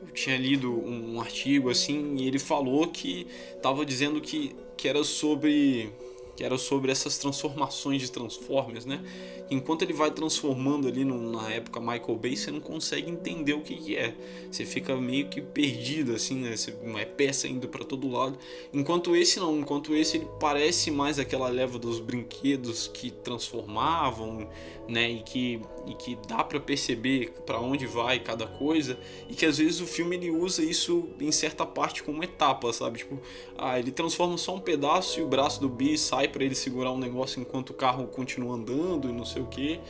eu 0.00 0.08
tinha 0.12 0.36
lido 0.36 0.70
um, 0.70 1.14
um 1.14 1.20
artigo 1.20 1.70
assim 1.70 2.16
e 2.16 2.26
ele 2.26 2.38
falou 2.38 2.88
que 2.88 3.26
estava 3.54 3.84
dizendo 3.84 4.20
que, 4.20 4.54
que 4.76 4.88
era 4.88 5.02
sobre 5.04 5.92
que 6.36 6.42
era 6.44 6.58
sobre 6.58 6.90
essas 6.90 7.18
transformações 7.18 8.02
de 8.02 8.10
Transformers, 8.10 8.84
né? 8.84 9.04
Enquanto 9.50 9.82
ele 9.82 9.92
vai 9.92 10.10
transformando 10.10 10.88
ali 10.88 11.04
na 11.04 11.52
época 11.52 11.78
Michael 11.78 12.16
Bay, 12.16 12.36
você 12.36 12.50
não 12.50 12.60
consegue 12.60 13.10
entender 13.10 13.52
o 13.52 13.60
que, 13.60 13.76
que 13.76 13.96
é. 13.96 14.14
Você 14.50 14.64
fica 14.64 14.96
meio 14.96 15.28
que 15.28 15.40
perdido, 15.40 16.14
assim, 16.14 16.36
né? 16.36 16.56
Você, 16.56 16.74
é 16.98 17.04
peça 17.04 17.46
indo 17.46 17.68
para 17.68 17.84
todo 17.84 18.08
lado. 18.08 18.38
Enquanto 18.72 19.14
esse 19.14 19.38
não, 19.38 19.58
enquanto 19.58 19.94
esse 19.94 20.16
ele 20.16 20.28
parece 20.40 20.90
mais 20.90 21.18
aquela 21.18 21.48
leva 21.48 21.78
dos 21.78 22.00
brinquedos 22.00 22.88
que 22.88 23.10
transformavam, 23.10 24.48
né? 24.88 25.10
E 25.10 25.22
que, 25.22 25.60
e 25.86 25.94
que 25.94 26.18
dá 26.26 26.42
para 26.42 26.58
perceber 26.58 27.32
para 27.44 27.60
onde 27.60 27.86
vai 27.86 28.18
cada 28.18 28.46
coisa. 28.46 28.98
E 29.28 29.34
que 29.34 29.44
às 29.44 29.58
vezes 29.58 29.80
o 29.80 29.86
filme 29.86 30.16
ele 30.16 30.30
usa 30.30 30.64
isso 30.64 31.08
em 31.20 31.30
certa 31.30 31.66
parte 31.66 32.02
como 32.02 32.24
etapa, 32.24 32.72
sabe? 32.72 32.98
Tipo, 32.98 33.18
ah, 33.58 33.78
ele 33.78 33.92
transforma 33.92 34.38
só 34.38 34.54
um 34.54 34.60
pedaço 34.60 35.20
e 35.20 35.22
o 35.22 35.28
braço 35.28 35.60
do 35.60 35.68
Bi 35.68 35.98
sai 35.98 36.23
para 36.28 36.44
ele 36.44 36.54
segurar 36.54 36.92
um 36.92 36.98
negócio 36.98 37.40
enquanto 37.40 37.70
o 37.70 37.74
carro 37.74 38.06
continua 38.06 38.54
andando 38.54 39.08
e 39.08 39.12
não 39.12 39.24
sei 39.24 39.42
o 39.42 39.46
que. 39.46 39.80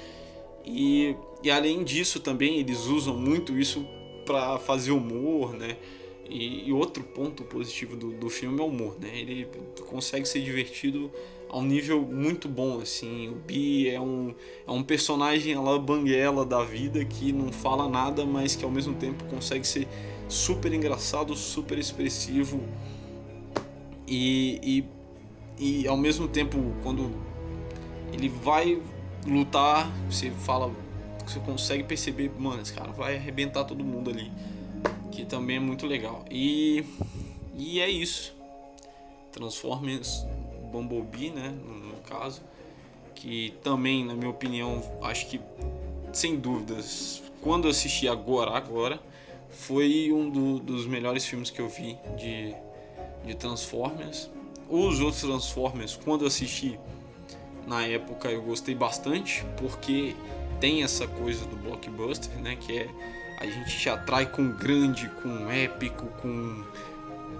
E, 0.64 1.14
e 1.42 1.51
além 1.51 1.85
disso 1.85 2.20
também 2.20 2.59
eles 2.59 2.87
usam 2.87 3.16
muito 3.16 3.59
isso 3.59 3.87
para 4.25 4.59
fazer 4.59 4.92
humor, 4.92 5.53
né? 5.53 5.77
E, 6.29 6.68
e, 6.68 6.73
outro 6.73 7.05
ponto 7.05 7.44
positivo 7.44 7.97
do, 7.97 8.12
do 8.12 8.31
filme 8.31 8.59
é 8.59 8.62
o 8.62 8.66
humor, 8.66 8.97
né? 8.99 9.11
Ele 9.14 9.47
consegue 9.90 10.27
ser 10.27 10.40
divertido 10.40 11.11
a 11.51 11.59
um 11.59 11.62
nível 11.62 12.01
muito 12.01 12.49
bom, 12.49 12.81
assim. 12.81 13.29
O 13.29 13.35
Bi 13.35 13.90
é 13.90 14.01
um, 14.01 14.35
é 14.66 14.70
um 14.70 14.83
personagem 14.83 15.55
lá 15.57 15.79
banguela 15.79 16.44
da 16.47 16.64
vida 16.64 17.05
que 17.05 17.31
não 17.31 17.53
fala 17.53 17.87
nada, 17.87 18.25
mas 18.25 18.57
que 18.57 18.64
ao 18.64 18.70
mesmo 18.70 18.94
tempo 18.94 19.23
consegue 19.25 19.66
ser 19.66 19.87
super 20.27 20.73
engraçado, 20.73 21.37
super 21.37 21.79
expressivo 21.79 22.62
e, 24.07 24.61
e, 24.62 24.85
e 25.59 25.87
ao 25.87 25.97
mesmo 25.97 26.29
tempo 26.29 26.59
quando 26.83 27.11
ele 28.12 28.29
vai 28.29 28.81
lutar, 29.27 29.90
você 30.09 30.31
fala, 30.31 30.71
você 31.27 31.38
consegue 31.40 31.83
perceber, 31.83 32.31
mano, 32.38 32.62
esse 32.62 32.73
cara 32.73 32.93
vai 32.93 33.17
arrebentar 33.17 33.64
todo 33.64 33.83
mundo 33.85 34.11
ali, 34.11 34.31
que 35.11 35.25
também 35.25 35.57
é 35.57 35.61
muito 35.61 35.87
legal. 35.87 36.25
E 36.31 36.85
e 37.57 37.81
é 37.81 37.88
isso. 37.88 38.35
Transformers 39.31 40.27
Bumblebee, 40.71 41.31
né, 41.31 41.55
no, 41.64 41.95
caso, 42.05 42.43
que 43.14 43.55
também, 43.62 44.05
na 44.05 44.14
minha 44.14 44.31
opinião, 44.31 44.83
acho 45.03 45.29
que 45.29 45.40
sem 46.12 46.37
dúvidas, 46.37 47.23
quando 47.40 47.64
eu 47.64 47.71
assisti 47.71 48.07
agora, 48.07 48.51
agora, 48.51 49.01
foi 49.51 50.12
um 50.12 50.29
do, 50.29 50.59
dos 50.59 50.87
melhores 50.87 51.25
filmes 51.25 51.51
que 51.51 51.61
eu 51.61 51.69
vi 51.69 51.97
de, 52.17 52.55
de 53.25 53.35
Transformers. 53.35 54.31
Os 54.68 55.00
outros 55.00 55.22
Transformers, 55.22 55.98
quando 56.05 56.22
eu 56.22 56.29
assisti, 56.29 56.79
na 57.66 57.87
época 57.87 58.29
eu 58.31 58.42
gostei 58.42 58.74
bastante, 58.74 59.44
porque 59.57 60.14
tem 60.61 60.83
essa 60.83 61.07
coisa 61.07 61.44
do 61.46 61.57
blockbuster, 61.57 62.35
né? 62.38 62.57
Que 62.57 62.79
é 62.79 62.88
a 63.38 63.46
gente 63.46 63.79
te 63.79 63.88
atrai 63.88 64.27
com 64.27 64.53
grande, 64.53 65.09
com 65.22 65.50
épico, 65.50 66.07
com 66.22 66.62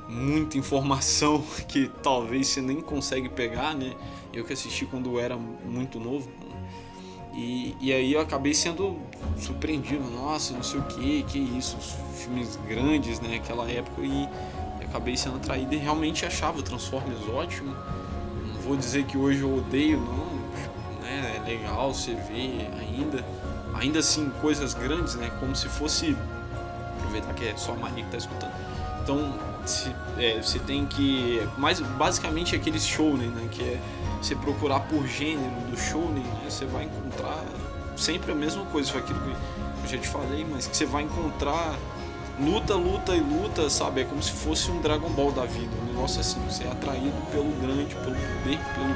muita 0.09 0.59
informação 0.59 1.43
que 1.69 1.91
talvez 2.03 2.49
você 2.49 2.61
nem 2.61 2.81
consegue 2.81 3.29
pegar, 3.29 3.75
né? 3.75 3.95
Eu 4.33 4.45
que 4.45 4.53
assisti 4.53 4.85
quando 4.85 5.19
era 5.19 5.37
muito 5.37 5.99
novo. 5.99 6.29
E, 7.33 7.77
e 7.81 7.93
aí 7.93 8.13
eu 8.13 8.21
acabei 8.21 8.55
sendo 8.55 8.97
surpreendido, 9.37 10.05
nossa, 10.11 10.55
não 10.55 10.63
sei 10.63 10.79
o 10.79 10.85
que, 10.85 11.23
que 11.25 11.39
isso, 11.39 11.77
filmes 12.15 12.57
grandes, 12.69 13.19
né, 13.21 13.37
aquela 13.37 13.69
época, 13.69 14.03
e 14.03 14.29
acabei 14.95 15.17
sendo 15.17 15.37
atraído 15.37 15.75
e 15.75 15.79
realmente 15.79 16.25
achava 16.25 16.63
Transformers 16.63 17.29
ótimo 17.29 17.75
vou 18.65 18.77
dizer 18.77 19.05
que 19.05 19.17
hoje 19.17 19.43
eu 19.43 19.55
odeio, 19.55 20.01
não. 20.01 20.25
Né? 21.03 21.37
É 21.37 21.49
legal 21.49 21.93
você 21.93 22.15
ver 22.15 22.71
ainda. 22.81 23.25
Ainda 23.75 23.99
assim, 23.99 24.31
coisas 24.41 24.73
grandes, 24.73 25.15
né? 25.17 25.31
Como 25.39 25.55
se 25.55 25.69
fosse. 25.69 26.17
Aproveitar 26.97 27.35
que 27.35 27.47
é 27.47 27.57
só 27.57 27.73
a 27.73 27.77
Maria 27.77 28.05
que 28.05 28.11
tá 28.11 28.17
escutando. 28.17 28.53
Então, 29.03 29.35
se, 29.67 29.95
é, 30.17 30.41
você 30.41 30.59
tem 30.59 30.87
que. 30.87 31.47
Mas 31.59 31.81
basicamente 31.81 32.57
aquele 32.57 32.81
shounen, 32.81 33.29
né? 33.29 33.49
Que 33.51 33.63
é 33.63 33.81
você 34.23 34.35
procurar 34.35 34.81
por 34.81 35.07
gênero 35.07 35.55
do 35.71 35.77
shounen, 35.77 36.25
né? 36.25 36.47
Você 36.49 36.65
vai 36.65 36.85
encontrar 36.85 37.45
sempre 37.97 38.33
a 38.33 38.35
mesma 38.35 38.65
coisa. 38.67 38.91
Foi 38.91 39.01
aquilo 39.01 39.21
que 39.21 39.31
eu 39.85 39.91
já 39.91 39.99
te 39.99 40.09
falei, 40.09 40.47
mas 40.49 40.67
que 40.67 40.77
você 40.77 40.87
vai 40.87 41.03
encontrar 41.03 41.77
luta, 42.39 42.75
luta 42.75 43.15
e 43.15 43.21
luta, 43.21 43.71
sabe? 43.71 44.03
É 44.03 44.05
como 44.05 44.23
se 44.23 44.33
fosse 44.33 44.71
um 44.71 44.81
Dragon 44.81 45.09
Ball 45.11 45.33
da 45.33 45.45
vida. 45.45 45.71
Um 45.83 45.93
negócio 45.93 46.21
assim, 46.21 46.41
você 46.49 46.65
é 46.65 46.71
atraído 46.71 47.15
pelo 47.31 47.51
grande, 47.61 47.95
pelo 47.95 48.17
poder, 48.17 48.59
pelo, 48.75 48.95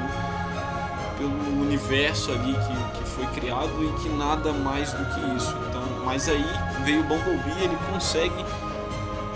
pelo 1.17 1.61
universo 1.61 2.31
ali 2.31 2.53
que, 2.53 2.99
que 2.99 3.09
foi 3.09 3.25
criado 3.27 3.71
e 3.83 4.01
que 4.01 4.09
nada 4.09 4.51
mais 4.51 4.91
do 4.91 5.05
que 5.05 5.37
isso. 5.37 5.55
Então, 5.69 6.05
mas 6.05 6.27
aí 6.27 6.45
veio 6.83 7.01
o 7.01 7.03
Bumblebee, 7.03 7.63
ele 7.63 7.77
consegue 7.91 8.45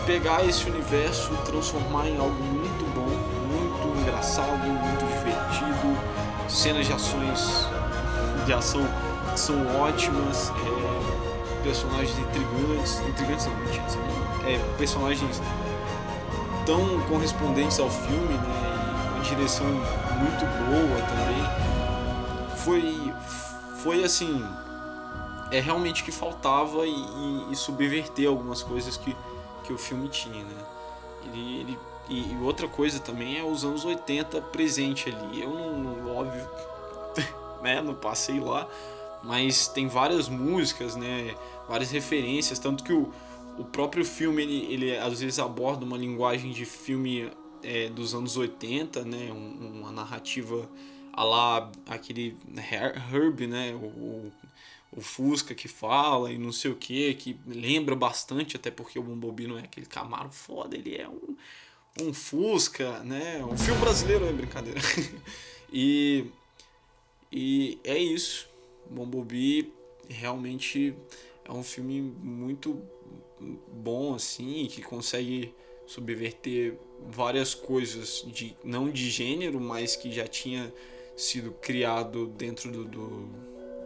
pegar 0.06 0.46
esse 0.46 0.70
universo, 0.70 1.30
transformar 1.46 2.08
em 2.08 2.18
algo 2.18 2.44
muito 2.44 2.86
bom, 2.94 3.08
muito 3.08 4.02
engraçado, 4.02 4.58
muito 4.58 5.06
divertido, 5.16 5.98
cenas 6.50 6.86
de 6.88 6.94
ações 6.94 7.68
de 8.46 8.54
ação 8.54 8.86
são 9.36 9.56
ótimas. 9.80 10.52
É, 10.52 10.83
personagens 11.64 12.18
intrigantes, 12.20 13.00
intrigantes 13.00 13.46
não, 13.46 13.56
mentira, 13.58 13.86
é, 14.46 14.60
personagens 14.78 15.42
tão 16.66 17.00
correspondentes 17.08 17.80
ao 17.80 17.90
filme, 17.90 18.34
né, 18.34 19.08
e 19.08 19.16
uma 19.16 19.24
direção 19.24 19.66
muito 19.66 20.46
boa 20.70 21.02
também. 21.08 22.58
Foi, 22.58 23.14
foi 23.82 24.04
assim, 24.04 24.46
é 25.52 25.60
realmente 25.60 26.04
que 26.04 26.12
faltava 26.12 26.86
e, 26.86 26.92
e, 26.92 27.48
e 27.52 27.56
subverter 27.56 28.28
algumas 28.28 28.64
coisas 28.64 28.98
que, 28.98 29.16
que 29.64 29.74
o 29.74 29.78
filme 29.78 30.08
tinha, 30.08 30.44
né. 30.44 30.66
Ele, 31.26 31.60
ele, 31.60 31.80
e, 32.10 32.38
outra 32.42 32.68
coisa 32.68 33.00
também 33.00 33.40
é 33.40 33.44
os 33.44 33.64
anos 33.64 33.86
80 33.86 34.42
presente 34.42 35.10
ali. 35.10 35.42
Eu 35.42 35.52
não, 35.52 36.16
óbvio, 36.16 36.48
né, 37.62 37.82
não 37.82 37.94
passei 37.94 38.40
lá, 38.40 38.68
mas 39.24 39.68
tem 39.68 39.88
várias 39.88 40.28
músicas, 40.28 40.96
né, 40.96 41.36
várias 41.68 41.92
referências, 41.92 42.60
tanto 42.60 42.84
que 42.84 42.92
o, 42.92 43.12
o 43.58 43.64
próprio 43.64 44.04
filme 44.04 44.44
ele, 44.44 44.74
ele 44.74 44.98
às 44.98 45.22
vezes 45.22 45.40
aborda 45.40 45.86
uma 45.86 45.98
linguagem 45.98 46.52
de 46.52 46.66
filme 46.66 47.32
é, 47.64 47.90
dos 47.90 48.14
anos 48.14 48.36
80, 48.36 49.06
né, 49.06 49.32
um, 49.32 49.80
uma 49.80 49.92
narrativa 49.92 50.70
a 51.14 51.24
lá 51.24 51.72
aquele 51.88 52.36
Herb, 52.72 53.48
né, 53.48 53.74
o, 53.76 54.32
o 54.92 55.02
Fusca 55.02 55.56
que 55.56 55.68
fala 55.68 56.32
e 56.32 56.38
não 56.38 56.52
sei 56.52 56.72
o 56.72 56.76
que, 56.76 57.14
que 57.14 57.40
lembra 57.46 57.96
bastante, 57.96 58.56
até 58.56 58.70
porque 58.70 59.00
o 59.00 59.04
Bumblebee 59.04 59.48
não 59.48 59.58
é 59.58 59.64
aquele 59.64 59.86
Camaro 59.86 60.32
foda, 60.32 60.76
ele 60.76 60.96
é 60.96 61.08
um, 61.08 61.36
um 62.02 62.14
Fusca, 62.14 63.00
né, 63.04 63.44
um 63.46 63.58
filme 63.58 63.80
brasileiro, 63.80 64.26
é 64.26 64.34
brincadeira. 64.34 64.82
e, 65.72 66.26
e 67.32 67.80
é 67.84 67.98
isso, 67.98 68.50
Bumblebee 68.90 69.74
realmente 70.10 70.96
é 71.46 71.52
um 71.52 71.64
filme 71.64 72.02
muito 72.02 72.82
bom 73.68 74.16
assim, 74.16 74.68
que 74.68 74.82
consegue 74.82 75.54
subverter 75.86 76.78
várias 77.10 77.54
coisas 77.54 78.24
de 78.26 78.56
não 78.64 78.90
de 78.90 79.10
gênero, 79.10 79.60
mas 79.60 79.96
que 79.96 80.12
já 80.12 80.26
tinha 80.26 80.74
sido 81.16 81.52
criado 81.52 82.28
dentro 82.28 82.72
do, 82.72 82.86
do 82.86 83.30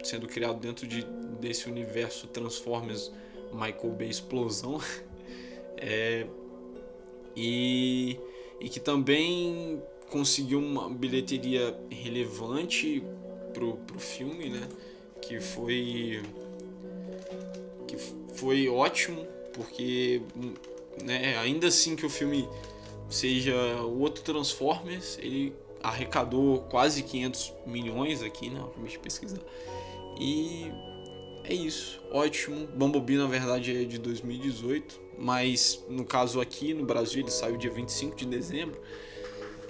sendo 0.02 0.26
criado 0.26 0.60
dentro 0.60 0.86
de, 0.86 1.04
desse 1.40 1.68
universo 1.68 2.26
Transformers 2.28 3.10
Michael 3.52 3.92
Bay 3.92 4.08
explosão. 4.08 4.80
É, 5.80 6.26
e, 7.36 8.18
e 8.58 8.68
que 8.68 8.80
também 8.80 9.80
conseguiu 10.10 10.58
uma 10.58 10.90
bilheteria 10.90 11.78
relevante 11.88 13.00
pro, 13.52 13.76
pro 13.78 13.98
filme, 13.98 14.48
né? 14.48 14.68
Que 15.20 15.40
foi 15.40 16.22
que 17.86 17.96
foi 18.34 18.68
ótimo 18.68 19.26
porque 19.52 20.22
né, 21.02 21.36
ainda 21.38 21.68
assim 21.68 21.96
que 21.96 22.06
o 22.06 22.10
filme 22.10 22.48
seja 23.08 23.54
o 23.82 24.00
outro 24.00 24.22
Transformers, 24.22 25.18
ele 25.20 25.54
arrecadou 25.82 26.60
quase 26.70 27.02
500 27.02 27.54
milhões 27.66 28.22
aqui, 28.22 28.50
né? 28.50 28.60
Acabei 28.60 28.90
de 28.90 28.98
pesquisar. 28.98 29.40
E 30.20 30.70
é 31.44 31.54
isso, 31.54 32.00
ótimo. 32.10 32.66
Bumblebee 32.66 33.16
na 33.16 33.26
verdade 33.26 33.76
é 33.76 33.84
de 33.84 33.98
2018, 33.98 35.00
mas 35.18 35.82
no 35.88 36.04
caso 36.04 36.40
aqui 36.40 36.74
no 36.74 36.84
Brasil 36.84 37.22
ele 37.22 37.30
saiu 37.30 37.56
dia 37.56 37.70
25 37.70 38.16
de 38.16 38.26
dezembro 38.26 38.80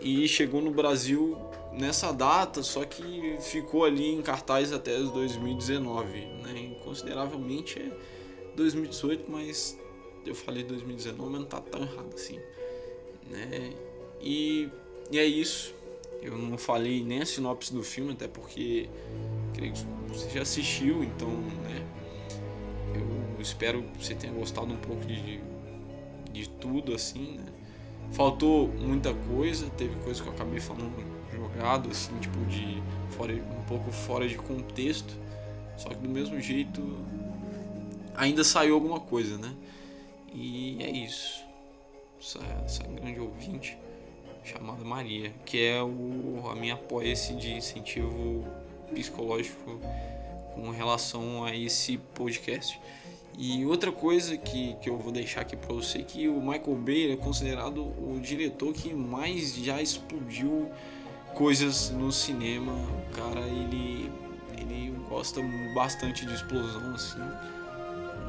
e 0.01 0.27
chegou 0.29 0.61
no 0.61 0.71
Brasil 0.71 1.37
nessa 1.73 2.13
data, 2.13 2.63
só 2.63 2.85
que 2.85 3.37
ficou 3.41 3.85
ali 3.85 4.15
em 4.15 4.23
cartaz 4.23 4.73
até 4.73 4.99
2019, 4.99 6.27
né? 6.43 6.77
Consideravelmente 6.83 7.79
é 7.79 7.91
2018, 8.57 9.31
mas 9.31 9.79
eu 10.27 10.35
falei 10.35 10.65
2019, 10.65 11.31
mas 11.31 11.41
não 11.41 11.49
tá 11.49 11.61
tão 11.61 11.83
errado 11.83 12.15
assim, 12.15 12.39
né? 13.29 13.73
E, 14.21 14.69
e 15.11 15.19
é 15.19 15.25
isso. 15.25 15.75
Eu 16.21 16.37
não 16.37 16.59
falei 16.59 17.05
nem 17.05 17.21
a 17.21 17.27
sinopse 17.27 17.73
do 17.73 17.83
filme, 17.83 18.13
até 18.13 18.27
porque 18.27 18.89
creio 19.55 19.73
que 19.73 19.85
você 20.09 20.29
já 20.31 20.43
assistiu, 20.43 21.03
então, 21.05 21.31
né? 21.31 21.87
Eu 22.95 23.41
espero 23.41 23.83
que 23.83 24.05
você 24.05 24.15
tenha 24.15 24.33
gostado 24.33 24.73
um 24.73 24.77
pouco 24.79 25.05
de, 25.07 25.41
de 26.33 26.49
tudo, 26.49 26.93
assim, 26.93 27.37
né? 27.37 27.45
Faltou 28.11 28.69
muita 28.69 29.15
coisa, 29.15 29.69
teve 29.71 29.95
coisa 30.03 30.23
que 30.23 30.29
eu 30.29 30.33
acabei 30.33 30.59
falando 30.59 31.18
jogado, 31.39 31.91
assim, 31.91 32.17
tipo, 32.19 32.39
de 32.47 32.83
fora, 33.11 33.33
um 33.33 33.65
pouco 33.67 33.91
fora 33.91 34.29
de 34.29 34.37
contexto, 34.37 35.15
só 35.77 35.89
que 35.89 35.97
do 35.97 36.09
mesmo 36.09 36.41
jeito 36.41 36.99
ainda 38.17 38.43
saiu 38.43 38.75
alguma 38.75 39.01
coisa, 39.01 39.39
né? 39.39 39.55
E 40.35 40.77
é 40.83 40.91
isso. 40.91 41.45
Essa, 42.21 42.41
essa 42.65 42.83
grande 42.85 43.21
ouvinte 43.21 43.79
chamada 44.45 44.85
Maria, 44.85 45.33
que 45.45 45.63
é 45.63 45.83
o, 45.83 46.49
a 46.51 46.55
minha 46.55 46.75
apoia-se 46.75 47.35
de 47.35 47.53
incentivo 47.53 48.45
psicológico 48.93 49.79
com 50.55 50.71
relação 50.71 51.45
a 51.45 51.55
esse 51.55 51.99
podcast. 52.15 52.81
E 53.39 53.65
outra 53.65 53.93
coisa 53.93 54.37
que, 54.37 54.75
que 54.83 54.91
eu 54.91 54.99
vou 54.99 55.13
deixar 55.13 55.43
aqui 55.43 55.57
para 55.57 55.73
você 55.73 56.03
que 56.03 56.29
o 56.29 56.41
Michael 56.41 56.77
Bay 56.77 57.13
é 57.13 57.17
considerado 57.17 57.83
o 57.83 58.19
diretor 58.21 58.73
que 58.73 58.93
mais 58.93 59.55
já 59.55 59.81
explodiu 59.81 60.69
coisas 61.35 61.91
no 61.91 62.11
cinema. 62.13 62.73
O 62.73 63.15
cara 63.15 63.41
ele 63.41 64.13
ele 64.57 64.95
gosta 65.09 65.41
bastante 65.75 66.27
de 66.27 66.35
explosão 66.35 66.95
assim. 66.95 67.19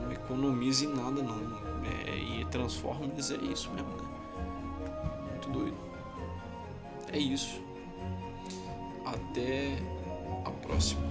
Não 0.02 0.12
economiza 0.12 0.86
em 0.86 0.96
nada 0.96 1.22
não. 1.22 1.70
É, 2.08 2.18
e 2.18 2.46
Transformers 2.46 3.32
é 3.32 3.38
isso 3.38 3.70
mesmo, 3.72 3.90
né? 3.90 4.08
Muito 5.32 5.50
doido. 5.50 5.78
É 7.12 7.18
isso. 7.18 7.62
Até 9.06 9.78
a 10.46 10.52
próxima. 10.52 11.02